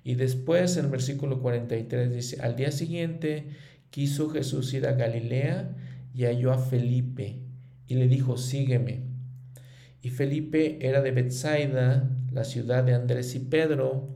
[0.03, 3.49] Y después en el versículo 43 dice, al día siguiente
[3.89, 5.75] quiso Jesús ir a Galilea
[6.13, 7.41] y halló a Felipe
[7.87, 9.01] y le dijo, sígueme.
[10.01, 14.15] Y Felipe era de Bethsaida, la ciudad de Andrés y Pedro.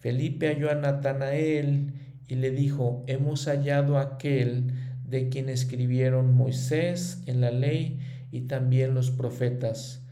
[0.00, 1.92] Felipe halló a Natanael
[2.26, 4.72] y le dijo, hemos hallado a aquel
[5.06, 8.00] de quien escribieron Moisés en la ley
[8.32, 10.04] y también los profetas,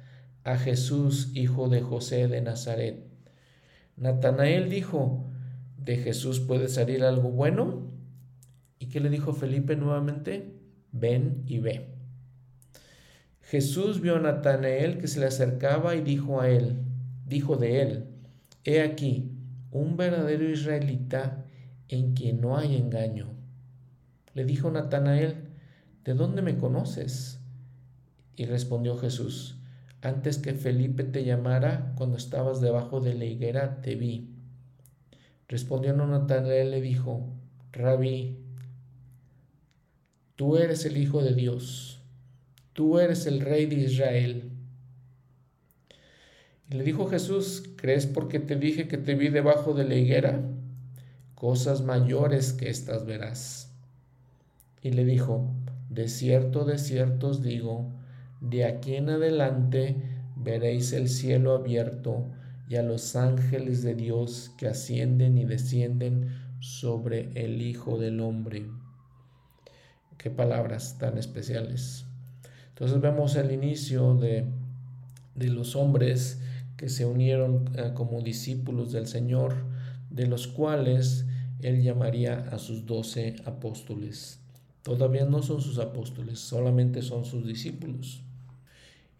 [0.44, 3.04] a Jesús, hijo de José de Nazaret.
[3.96, 5.28] Natanael dijo,
[5.78, 7.90] ¿de Jesús puede salir algo bueno?
[8.78, 10.54] ¿Y qué le dijo Felipe nuevamente?
[10.92, 11.88] Ven y ve.
[13.40, 16.76] Jesús vio a Natanael que se le acercaba y dijo a él,
[17.26, 18.04] dijo de él,
[18.64, 19.32] He aquí,
[19.70, 21.46] un verdadero israelita
[21.88, 23.30] en quien no hay engaño.
[24.34, 25.48] Le dijo Natanael,
[26.04, 27.39] ¿de dónde me conoces?
[28.40, 29.58] Y respondió Jesús,
[30.00, 34.30] antes que Felipe te llamara, cuando estabas debajo de la higuera, te vi.
[35.46, 37.28] Respondió Natanael y le dijo,
[37.70, 38.38] Rabí,
[40.36, 42.00] tú eres el Hijo de Dios,
[42.72, 44.50] tú eres el Rey de Israel.
[46.70, 50.40] Y le dijo Jesús, ¿crees porque te dije que te vi debajo de la higuera?
[51.34, 53.70] Cosas mayores que estas verás.
[54.80, 55.52] Y le dijo,
[55.90, 57.99] de cierto, de cierto os digo,
[58.40, 59.96] de aquí en adelante
[60.34, 62.26] veréis el cielo abierto
[62.68, 68.66] y a los ángeles de Dios que ascienden y descienden sobre el Hijo del Hombre.
[70.16, 72.06] Qué palabras tan especiales.
[72.70, 74.46] Entonces vemos el inicio de,
[75.34, 76.40] de los hombres
[76.76, 79.54] que se unieron eh, como discípulos del Señor,
[80.08, 81.26] de los cuales
[81.60, 84.40] Él llamaría a sus doce apóstoles.
[84.82, 88.22] Todavía no son sus apóstoles, solamente son sus discípulos.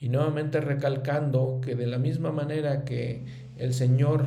[0.01, 3.23] Y nuevamente recalcando que de la misma manera que
[3.59, 4.25] el Señor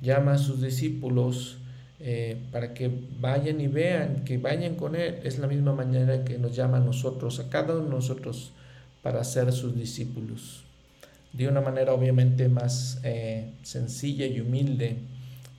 [0.00, 1.58] llama a sus discípulos
[1.98, 6.38] eh, para que vayan y vean, que vayan con Él, es la misma manera que
[6.38, 8.52] nos llama a nosotros, a cada uno de nosotros,
[9.02, 10.64] para ser sus discípulos.
[11.32, 14.98] De una manera obviamente más eh, sencilla y humilde,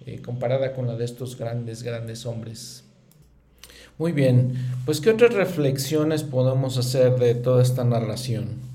[0.06, 2.84] eh, comparada con la de estos grandes, grandes hombres.
[3.98, 4.54] Muy bien,
[4.86, 8.67] pues ¿qué otras reflexiones podemos hacer de toda esta narración?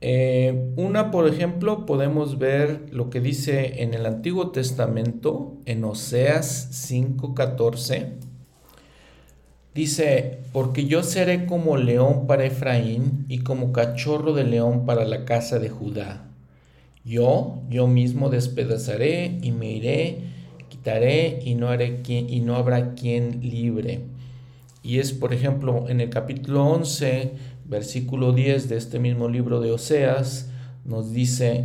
[0.00, 6.68] Eh, una, por ejemplo, podemos ver lo que dice en el Antiguo Testamento, en Oseas
[6.72, 8.14] 5:14.
[9.74, 15.26] Dice, porque yo seré como león para Efraín y como cachorro de león para la
[15.26, 16.26] casa de Judá.
[17.04, 20.18] Yo, yo mismo despedazaré y me iré,
[20.70, 24.00] quitaré y no, haré quien, y no habrá quien libre.
[24.82, 27.32] Y es, por ejemplo, en el capítulo 11,
[27.68, 30.50] versículo 10 de este mismo libro de Oseas,
[30.84, 31.64] nos dice,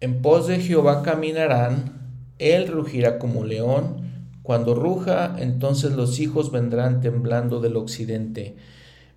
[0.00, 1.98] en pos de Jehová caminarán,
[2.38, 4.08] él rugirá como león,
[4.42, 8.56] cuando ruja, entonces los hijos vendrán temblando del occidente.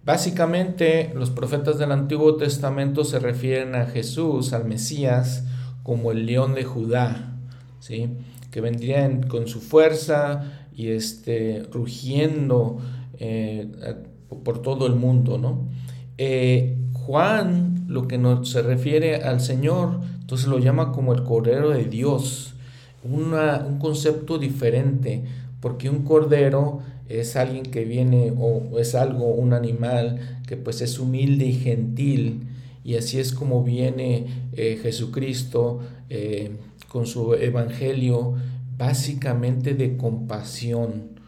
[0.04, 5.46] Básicamente, los profetas del Antiguo Testamento se refieren a Jesús, al Mesías,
[5.84, 7.38] como el león de Judá,
[7.80, 8.10] ¿sí?
[8.50, 12.80] que vendría con su fuerza y este, rugiendo
[13.20, 13.72] eh,
[14.44, 15.38] por todo el mundo.
[15.38, 15.68] ¿no?
[16.18, 21.72] Eh, Juan, lo que nos, se refiere al Señor, entonces lo llama como el Cordero
[21.72, 22.54] de Dios,
[23.04, 23.34] un
[23.80, 25.24] concepto diferente,
[25.60, 26.80] porque un cordero
[27.10, 32.48] es alguien que viene o es algo, un animal que pues es humilde y gentil
[32.84, 35.80] y así es como viene eh, Jesucristo
[36.10, 36.52] eh,
[36.88, 38.36] con su evangelio
[38.78, 41.21] básicamente de compasión.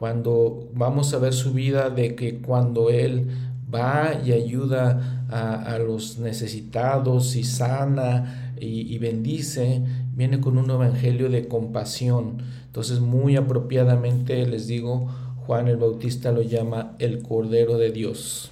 [0.00, 3.28] Cuando vamos a ver su vida de que cuando Él
[3.72, 9.82] va y ayuda a, los necesitados y sana y, y bendice,
[10.16, 12.38] viene con un evangelio de compasión.
[12.66, 15.08] Entonces muy apropiadamente les digo,
[15.46, 18.50] Juan el Bautista lo llama el Cordero de Dios.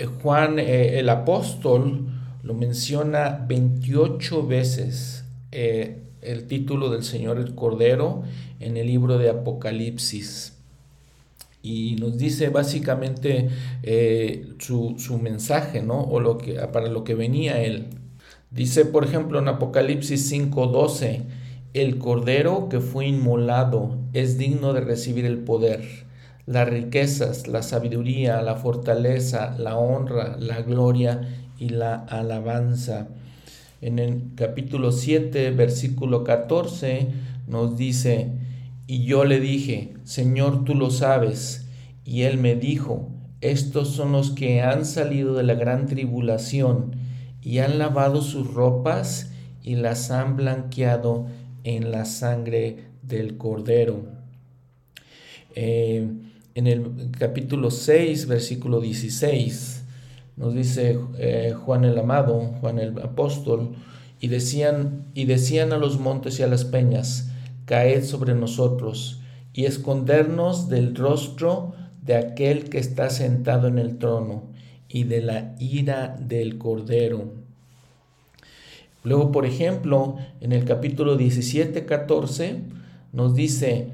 [0.00, 2.06] Eh, Juan eh, el apóstol
[2.42, 8.22] lo menciona 28 veces eh, el título del Señor el Cordero
[8.58, 10.56] en el libro de Apocalipsis.
[11.62, 13.50] Y nos dice básicamente
[14.58, 16.00] su, su, mensaje, ¿no?
[16.00, 17.88] O lo que, para lo que venía él.
[18.50, 21.22] Dice, por ejemplo, en Apocalipsis 5:12,
[21.72, 25.84] el Cordero que fue inmolado es digno de recibir el poder,
[26.46, 31.20] las riquezas, la sabiduría, la fortaleza, la honra, la gloria
[31.60, 33.06] y la alabanza.
[33.80, 37.08] En el capítulo 7, versículo 14,
[37.46, 38.32] nos dice,
[38.86, 41.66] y yo le dije, Señor, tú lo sabes.
[42.04, 43.08] Y él me dijo,
[43.40, 46.96] estos son los que han salido de la gran tribulación
[47.42, 49.30] y han lavado sus ropas
[49.62, 51.26] y las han blanqueado
[51.64, 54.04] en la sangre del Cordero.
[55.54, 56.06] Eh,
[56.54, 59.79] en el capítulo 6, versículo 16,
[60.40, 63.76] nos dice eh, Juan el Amado, Juan el Apóstol,
[64.20, 67.30] y decían, y decían a los montes y a las peñas,
[67.66, 69.20] caed sobre nosotros
[69.52, 74.44] y escondernos del rostro de aquel que está sentado en el trono
[74.88, 77.34] y de la ira del Cordero.
[79.04, 82.62] Luego, por ejemplo, en el capítulo 17, 14,
[83.12, 83.88] nos dice,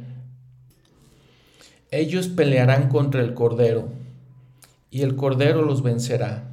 [1.91, 3.89] ellos pelearán contra el Cordero,
[4.97, 6.51] y el Cordero los vencerá,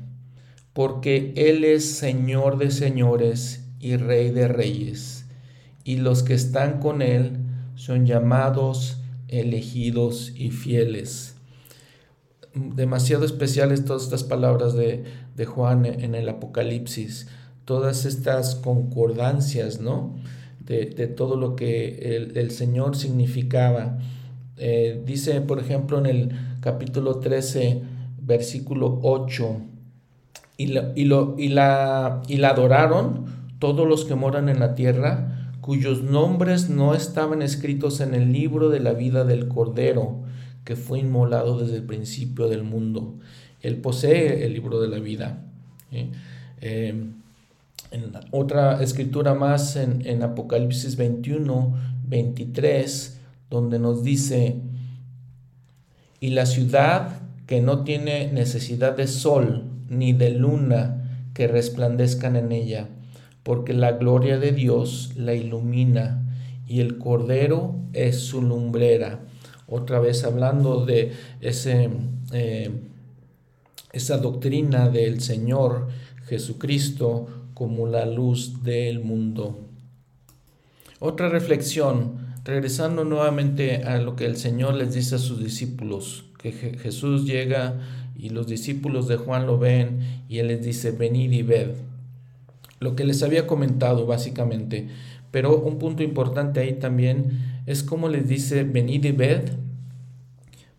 [0.74, 5.26] porque Él es Señor de señores y Rey de reyes,
[5.86, 7.38] y los que están con Él
[7.76, 8.98] son llamados,
[9.30, 11.36] elegidos y fieles.
[12.54, 15.06] Demasiado especiales todas estas palabras de,
[15.38, 17.28] de Juan en el Apocalipsis
[17.66, 20.16] todas estas concordancias, ¿no?
[20.60, 24.00] De, todo lo que el, Señor significaba.
[24.58, 26.32] Eh, dice, por ejemplo, en el
[26.62, 27.82] capítulo 13,
[28.26, 29.58] versículo 8,
[30.58, 33.26] y la, y, lo, y, la, y la adoraron
[33.60, 38.70] todos los que moran en la tierra, cuyos nombres no estaban escritos en el libro
[38.70, 40.22] de la vida del Cordero,
[40.66, 43.16] que fue inmolado desde el principio del mundo.
[43.62, 45.46] Él posee el libro de la vida.
[45.92, 46.12] ¿eh?
[46.62, 51.76] En otra escritura más en, Apocalipsis 21,
[52.08, 53.20] 23,
[53.50, 54.62] donde nos dice,
[56.20, 62.52] y la ciudad que no tiene necesidad de sol ni de luna que resplandezcan en
[62.52, 62.88] ella,
[63.44, 66.24] porque la gloria de Dios la ilumina
[66.68, 69.20] y el Cordero es su lumbrera.
[69.68, 71.90] Otra vez hablando de ese,
[72.32, 72.72] eh,
[73.92, 75.88] esa doctrina del Señor
[76.28, 79.60] Jesucristo como la luz del mundo.
[81.00, 86.52] Otra reflexión, regresando nuevamente a lo que el Señor les dice a sus discípulos, que
[86.52, 87.80] Jesús llega
[88.16, 91.70] y los discípulos de Juan lo ven y él les dice, venid y ved.
[92.80, 94.90] Lo que les había comentado básicamente,
[95.32, 99.52] pero un punto importante ahí también es como les dice, venid y ved,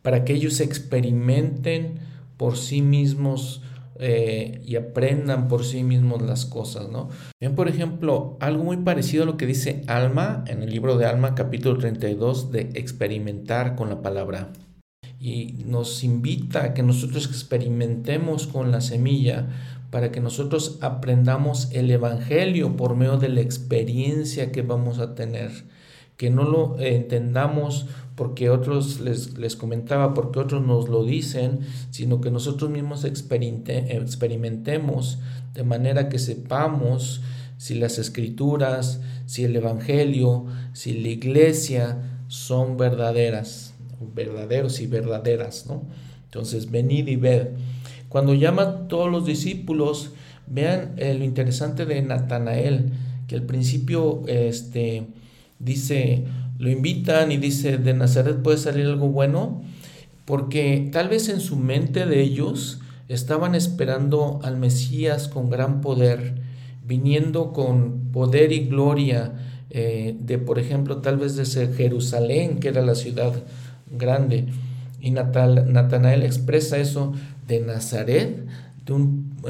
[0.03, 1.95] para que ellos experimenten
[2.37, 3.63] por sí mismos
[3.97, 7.11] eh, y aprendan por sí mismos las cosas, ¿no?
[7.41, 11.07] Bien, por ejemplo, algo muy parecido a lo que dice Alma en el libro de
[11.07, 14.51] Alma, capítulo 32, de experimentar con la palabra.
[15.21, 19.49] Y nos invita a que nosotros experimentemos con la semilla
[19.91, 25.51] para que nosotros aprendamos el Evangelio por medio de la experiencia que vamos a tener
[26.17, 31.61] que no lo entendamos porque otros les, les, comentaba, porque otros nos lo dicen,
[31.91, 35.19] sino que nosotros mismos experimentemos
[35.53, 37.23] de manera que sepamos
[37.57, 41.99] si las escrituras, si el Evangelio, si la iglesia
[42.29, 43.75] son verdaderas,
[44.15, 45.83] verdaderos y verdaderas, ¿no?
[46.25, 47.49] Entonces, venid y ved.
[48.09, 50.11] Cuando llama a todos los discípulos,
[50.47, 52.93] vean lo interesante de Natanael,
[53.29, 55.07] que al principio este,
[55.59, 56.25] dice,
[56.59, 59.63] lo invitan y dice, de Nazaret puede salir algo bueno,
[60.25, 66.35] porque tal vez en su mente de ellos estaban esperando al Mesías con gran poder,
[66.87, 69.33] viniendo con poder y gloria
[69.71, 73.33] eh, de, por ejemplo, tal vez desde Jerusalén, que era la ciudad
[73.91, 74.47] grande.
[75.01, 77.13] Y Natanael expresa eso
[77.47, 78.47] de Nazaret,
[78.87, 78.93] de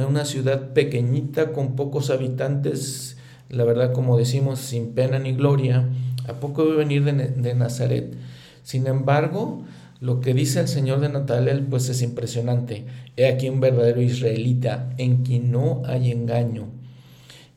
[0.04, 3.16] una ciudad pequeñita con pocos habitantes,
[3.50, 5.88] la verdad como decimos, sin pena ni gloria,
[6.28, 8.14] ¿a poco debe venir de, de Nazaret?
[8.62, 9.64] Sin embargo,
[10.00, 12.84] lo que dice el Señor de Natanael pues es impresionante.
[13.16, 16.66] He aquí un verdadero israelita en quien no hay engaño.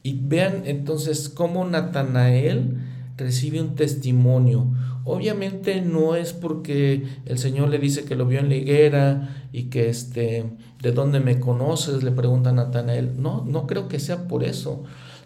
[0.04, 2.78] Y vean entonces cómo Natanael
[3.18, 4.68] recibe un testimonio.
[5.04, 9.64] Obviamente no es porque el Señor le dice que lo vio en la higuera y
[9.64, 10.46] que este,
[10.82, 12.04] ¿de dónde me conoces?
[12.04, 13.22] Le pregunta Natanael.
[13.22, 14.84] No, no creo que sea por eso,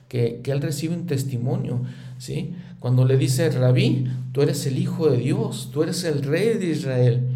[0.07, 1.81] que, que él recibe un testimonio,
[2.17, 2.55] ¿sí?
[2.81, 6.71] Cuando le dice, Rabí, tú eres el Hijo de Dios, tú eres el Rey de
[6.71, 7.27] Israel.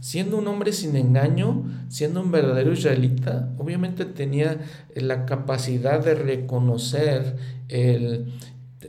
[0.00, 4.58] Siendo un hombre sin engaño, siendo un verdadero israelita, obviamente tenía
[4.94, 7.36] la capacidad de reconocer
[7.68, 8.32] el,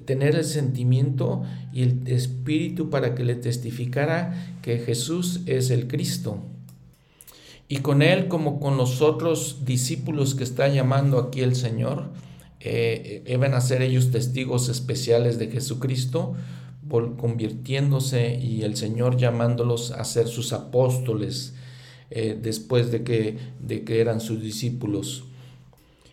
[0.05, 1.43] tener el sentimiento
[1.73, 6.41] y el espíritu para que le testificara que Jesús es el Cristo.
[7.67, 12.11] Y con él, como con los otros discípulos que está llamando aquí el Señor,
[12.59, 16.35] eh, iban a ser ellos testigos especiales de Jesucristo,
[16.89, 21.53] convirtiéndose y el Señor llamándolos a ser sus apóstoles
[22.09, 23.37] eh, después de que,
[23.99, 25.25] eran sus discípulos.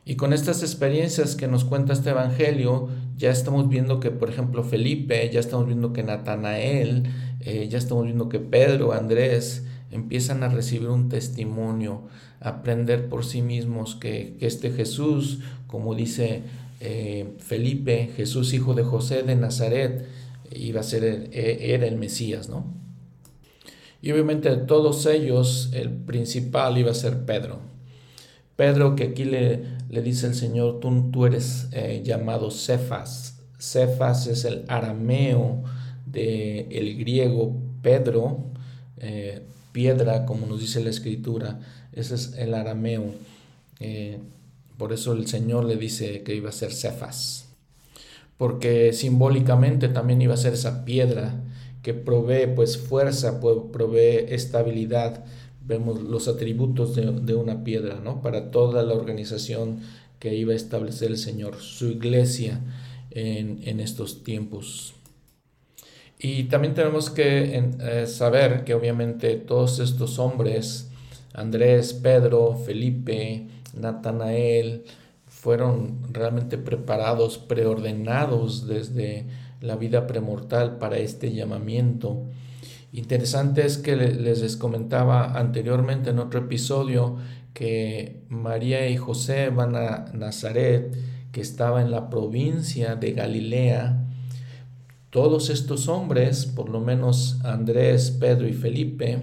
[0.04, 4.62] Y con estas experiencias que nos cuenta este Evangelio, ya estamos viendo que, por ejemplo,
[4.64, 7.04] Felipe, ya estamos viendo que Natanael,
[7.40, 9.64] eh, ya estamos viendo que Pedro, Andrés,
[9.94, 12.02] empiezan a recibir un testimonio,
[12.40, 15.38] a aprender por sí mismos que, este Jesús,
[15.68, 16.42] como dice
[16.80, 20.04] eh, Felipe, Jesús hijo de José de Nazaret,
[20.50, 22.64] iba a ser, e, era el Mesías, ¿no?
[24.02, 27.60] Y obviamente de todos ellos, el principal iba a ser Pedro.
[28.56, 33.40] Pedro, que aquí le, le dice el Señor, tú, tú eres eh, llamado Cefas.
[33.58, 35.62] Cefas es el arameo
[36.04, 38.50] del el griego Pedro,
[38.98, 41.60] eh, piedra, como nos dice la escritura.
[41.92, 43.04] Ese es el arameo.
[43.80, 44.18] Eh,
[44.78, 47.48] por eso el Señor le dice que iba a ser Cefas.
[48.38, 51.42] Porque simbólicamente también iba a ser esa piedra
[51.82, 55.24] que provee pues fuerza, provee estabilidad
[55.66, 58.20] vemos los atributos de, una piedra, ¿no?
[58.20, 59.80] Para toda la organización
[60.18, 62.60] que iba a establecer el Señor, su iglesia
[63.10, 64.94] en, estos tiempos.
[66.18, 70.90] Y también tenemos que eh, saber que obviamente todos estos hombres,
[71.32, 74.84] Andrés, Pedro, Felipe, Natanael,
[75.26, 79.26] fueron realmente preparados, preordenados desde
[79.60, 82.24] la vida premortal para este llamamiento
[82.94, 87.16] Interesante es que les comentaba anteriormente en otro episodio
[87.52, 90.96] que María y José van a Nazaret,
[91.32, 94.03] que estaba en la provincia de Galilea.
[95.14, 99.22] Todos estos hombres, por lo menos Andrés, Pedro y Felipe,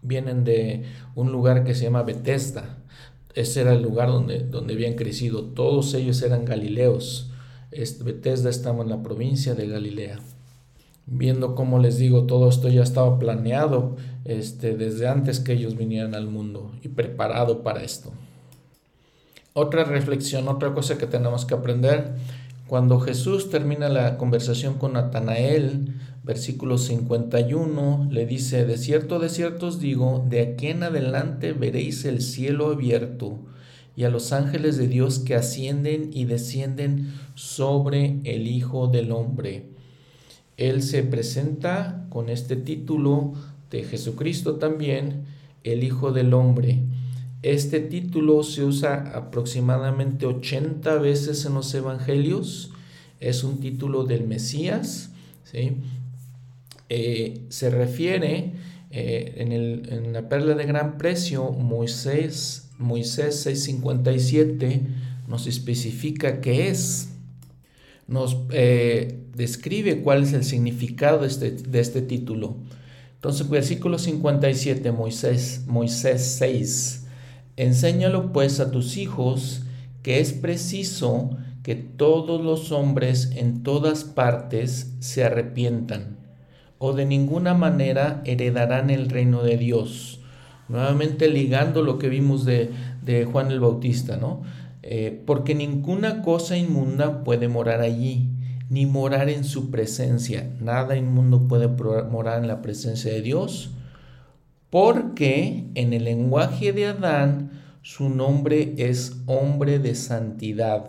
[0.00, 0.84] vienen de
[1.14, 2.78] un lugar que se llama Bethesda.
[3.34, 5.44] Ese era el lugar donde, donde habían crecido.
[5.44, 7.30] Todos ellos eran galileos.
[8.02, 10.20] Bethesda estaba en la provincia de Galilea
[11.04, 16.14] viendo cómo les digo, todo esto ya estaba planeado este, desde antes que ellos vinieran
[16.14, 18.10] al mundo y preparado para esto.
[19.52, 22.14] Otra reflexión, otra cosa que tenemos que aprender,
[22.66, 29.66] cuando Jesús termina la conversación con Natanael, versículo 51, le dice, de cierto, de cierto
[29.66, 33.38] os digo, de aquí en adelante veréis el cielo abierto
[33.96, 39.74] y a los ángeles de Dios que ascienden y descienden sobre el Hijo del Hombre
[40.56, 43.32] él se presenta con este título
[43.70, 45.24] de Jesucristo también,
[45.64, 46.80] el Hijo del Hombre.
[47.44, 52.70] Este título se usa aproximadamente 80 veces en los Evangelios.
[53.20, 55.10] Es un título del Mesías.
[56.88, 58.54] Eh, se refiere
[58.90, 64.80] eh, en, en, la perla de gran precio, Moisés, Moisés 657
[65.28, 67.10] nos especifica qué es
[68.06, 72.56] nos eh, describe cuál es el significado de este, de este título.
[73.16, 77.03] Entonces, versículo 57, Moisés, Moisés 6.
[77.56, 79.62] Enséñalo pues a tus hijos
[80.02, 81.30] que es preciso
[81.62, 86.18] que todos los hombres en todas partes se arrepientan,
[86.78, 90.20] o de ninguna manera heredarán el reino de Dios.
[90.68, 92.70] nuevamente ligando lo que vimos de,
[93.30, 94.42] Juan el Bautista, ¿no?
[94.82, 98.30] Eh, porque ninguna cosa inmunda puede morar allí,
[98.68, 100.50] ni morar en su presencia.
[100.60, 103.70] Nada inmundo puede morar en la presencia de Dios,
[104.70, 107.43] porque en el lenguaje de Adán
[107.84, 110.88] su nombre es hombre de santidad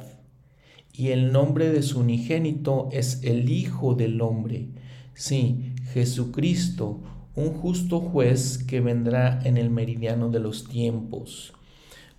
[0.94, 4.70] y el nombre de su unigénito es el Hijo del Hombre.
[5.14, 7.02] Sí, Jesucristo,
[7.36, 11.52] un justo juez que vendrá en el meridiano de los tiempos.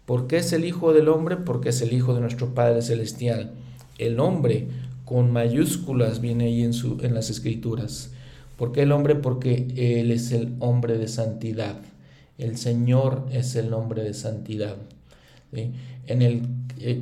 [0.05, 1.39] ¿Por qué es el Hijo del Hombre?
[1.39, 3.55] Porque es el Hijo de nuestro Padre Celestial.
[3.97, 4.69] El hombre
[5.07, 8.13] con mayúsculas viene ahí en, su, en las escrituras.
[8.59, 9.15] ¿Por qué el hombre?
[9.15, 11.81] Porque Él es el hombre de santidad.
[12.39, 14.77] El Señor es el hombre de santidad.
[16.07, 16.43] En el,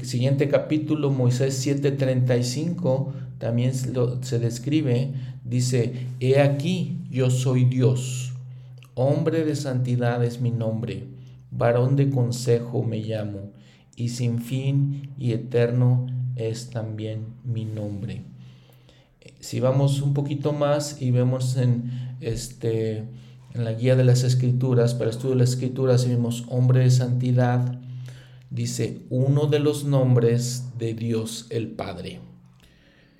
[0.04, 5.12] siguiente capítulo, Moisés 7:35, también se describe,
[5.44, 8.32] dice, He aquí, yo soy Dios,
[8.94, 11.04] hombre de santidad es mi nombre,
[11.50, 13.50] varón de consejo me llamo,
[13.96, 16.06] y sin fin y eterno
[16.36, 18.22] es también mi nombre.
[19.40, 23.04] Si vamos un poquito más y vemos en, este,
[23.54, 27.78] en la guía de las escrituras, para estudio de las escrituras, vemos hombre de santidad,
[28.50, 32.20] dice uno de los nombres de Dios el Padre.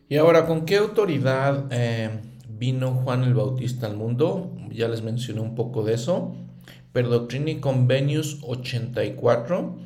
[0.09, 2.11] Y ahora, ¿con qué autoridad eh,
[2.49, 4.53] vino Juan el Bautista al mundo?
[4.71, 6.35] Ya les mencioné un poco de eso.
[6.93, 9.77] Pero Doctrina y Convenios 84,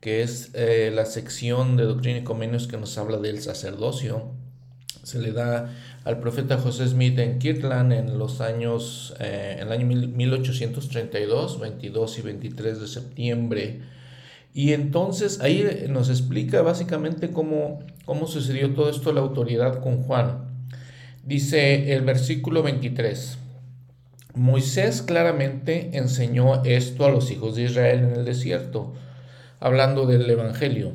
[0.00, 4.30] que es eh, la sección de Doctrina y Convenios que nos habla del sacerdocio,
[5.06, 5.72] se le da
[6.04, 12.22] al profeta José Smith en Kirtland en los años, eh, el año 1832, 22 y
[12.22, 13.80] 23 de septiembre
[14.56, 20.46] y entonces ahí nos explica básicamente cómo, cómo sucedió todo esto la autoridad con Juan.
[21.22, 23.36] Dice el versículo 23.
[24.32, 28.94] Moisés claramente enseñó esto a los hijos de Israel en el desierto,
[29.60, 30.92] hablando del Evangelio.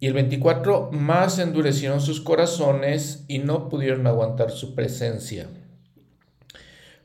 [0.00, 5.48] Y el 24, más endurecieron sus corazones y no pudieron aguantar su presencia.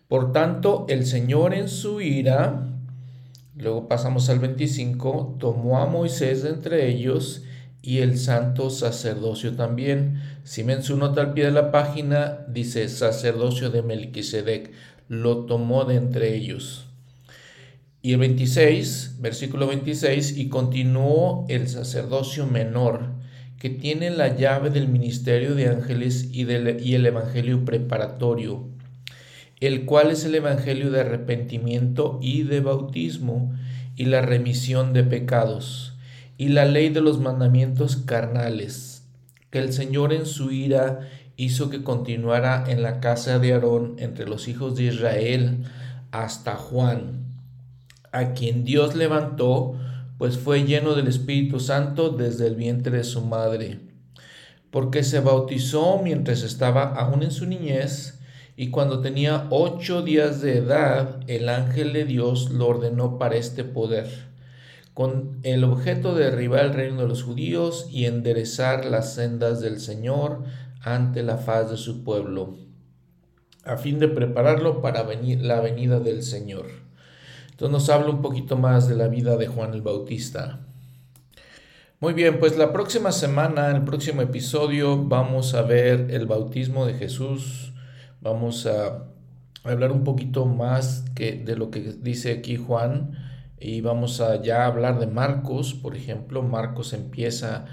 [0.07, 2.73] Por tanto, el Señor en su ira
[3.55, 7.43] Luego pasamos al 25, tomó a Moisés de entre ellos
[7.83, 10.21] y el santo sacerdocio también.
[10.43, 14.71] Si su nota al pie de la página, dice sacerdocio de Melquisedec,
[15.07, 16.87] lo tomó de entre ellos.
[18.03, 23.13] Y el 26, versículo 26, y continuó el sacerdocio menor,
[23.57, 28.67] que tiene la llave del ministerio de ángeles y, del, y el evangelio preparatorio
[29.67, 33.53] el cual es el Evangelio de arrepentimiento y de bautismo
[33.95, 35.95] y la remisión de pecados
[36.37, 39.07] y la ley de los mandamientos carnales,
[39.51, 44.27] que el Señor en su ira hizo que continuara en la casa de Aarón entre
[44.27, 45.63] los hijos de Israel
[46.11, 47.22] hasta Juan,
[48.13, 49.73] a quien Dios levantó,
[50.19, 53.79] pues fue lleno del Espíritu Santo desde el vientre de su madre,
[54.69, 58.19] porque se bautizó mientras estaba aún en su niñez,
[58.55, 63.63] y cuando tenía ocho días de edad, el ángel de Dios lo ordenó para este
[63.63, 64.07] poder,
[64.93, 69.79] con el objeto de derribar el reino de los judíos y enderezar las sendas del
[69.79, 70.43] Señor
[70.81, 72.57] ante la faz de su pueblo,
[73.65, 76.82] a fin de prepararlo para la venida del Señor.
[77.69, 80.59] Nos habla un poquito más de la vida de Juan el Bautista.
[81.99, 86.95] Muy bien, pues la próxima semana, el próximo episodio, vamos a ver el bautismo de
[86.95, 87.73] Jesús
[88.23, 89.03] Vamos a
[89.65, 93.17] hablar un poquito más que de lo que dice aquí Juan
[93.59, 96.41] y vamos a ya hablar de Marcos, por ejemplo.
[96.41, 97.65] Marcos empieza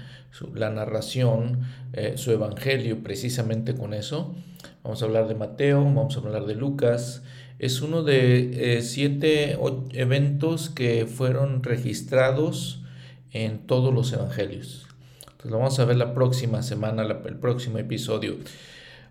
[0.53, 1.61] la narración,
[1.93, 4.35] eh, su evangelio precisamente con eso.
[4.83, 7.23] Vamos a hablar de Mateo, vamos a hablar de Lucas.
[7.61, 9.55] Es uno de eh, siete
[9.93, 12.81] eventos que fueron registrados
[13.29, 14.87] en todos los evangelios.
[15.21, 18.37] Entonces lo vamos a ver la próxima semana, el próximo episodio.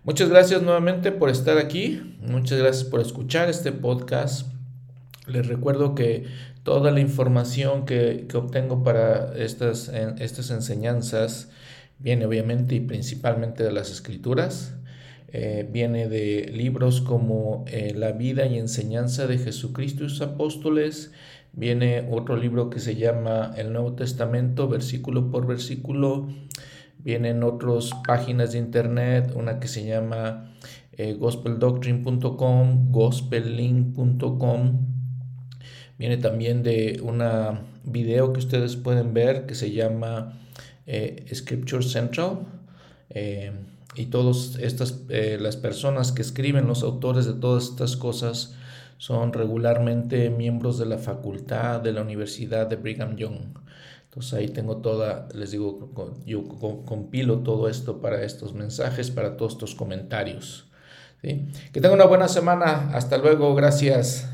[0.03, 2.17] Muchas gracias nuevamente por estar aquí.
[2.19, 4.51] Muchas gracias por escuchar este podcast.
[5.27, 6.25] Les recuerdo que
[6.63, 11.51] toda la información que, obtengo para estas, estas enseñanzas
[11.99, 14.73] viene obviamente y principalmente de las escrituras.
[15.33, 21.11] Eh, viene de libros como eh, La vida y enseñanza de Jesucristo y sus apóstoles.
[21.53, 26.27] Viene otro libro que se llama El Nuevo Testamento, versículo por versículo.
[26.99, 30.53] Vienen otras páginas de internet, una que se llama
[30.97, 34.87] eh, gospeldoctrine.com, gospellink.com.
[35.97, 40.39] Viene también de una video que ustedes pueden ver que se llama
[40.85, 42.45] eh, Scripture Central.
[43.95, 48.55] Eh, y todas estas, las personas que escriben, los autores de todas estas cosas,
[48.97, 53.57] son regularmente miembros de la facultad de la Universidad de Brigham Young.
[54.05, 55.91] Entonces ahí tengo toda, les digo,
[56.25, 56.43] yo
[56.85, 60.71] compilo todo esto para estos mensajes, para todos estos comentarios.
[61.21, 62.89] Que tengan una buena semana.
[62.93, 63.53] Hasta luego.
[63.53, 64.27] Gracias.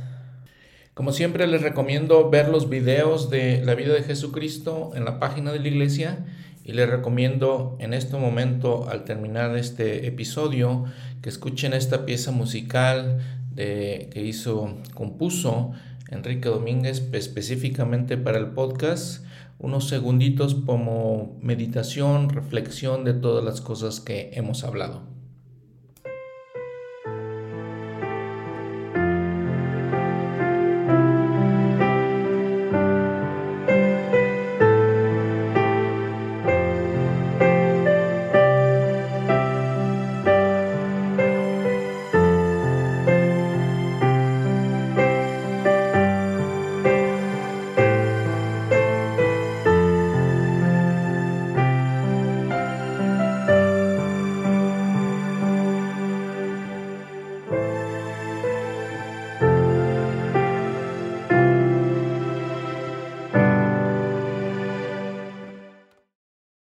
[0.94, 5.52] Como siempre les recomiendo ver los videos de la vida de Jesucristo en la página
[5.52, 6.26] de la iglesia
[6.68, 10.84] y les recomiendo en este momento al terminar este episodio
[11.22, 13.20] que escuchen esta pieza musical
[13.56, 15.72] de, que hizo, compuso
[16.12, 19.26] Enrique Domínguez específicamente para el podcast,
[19.60, 25.17] unos segunditos como meditación, reflexión de todas las cosas que hemos hablado.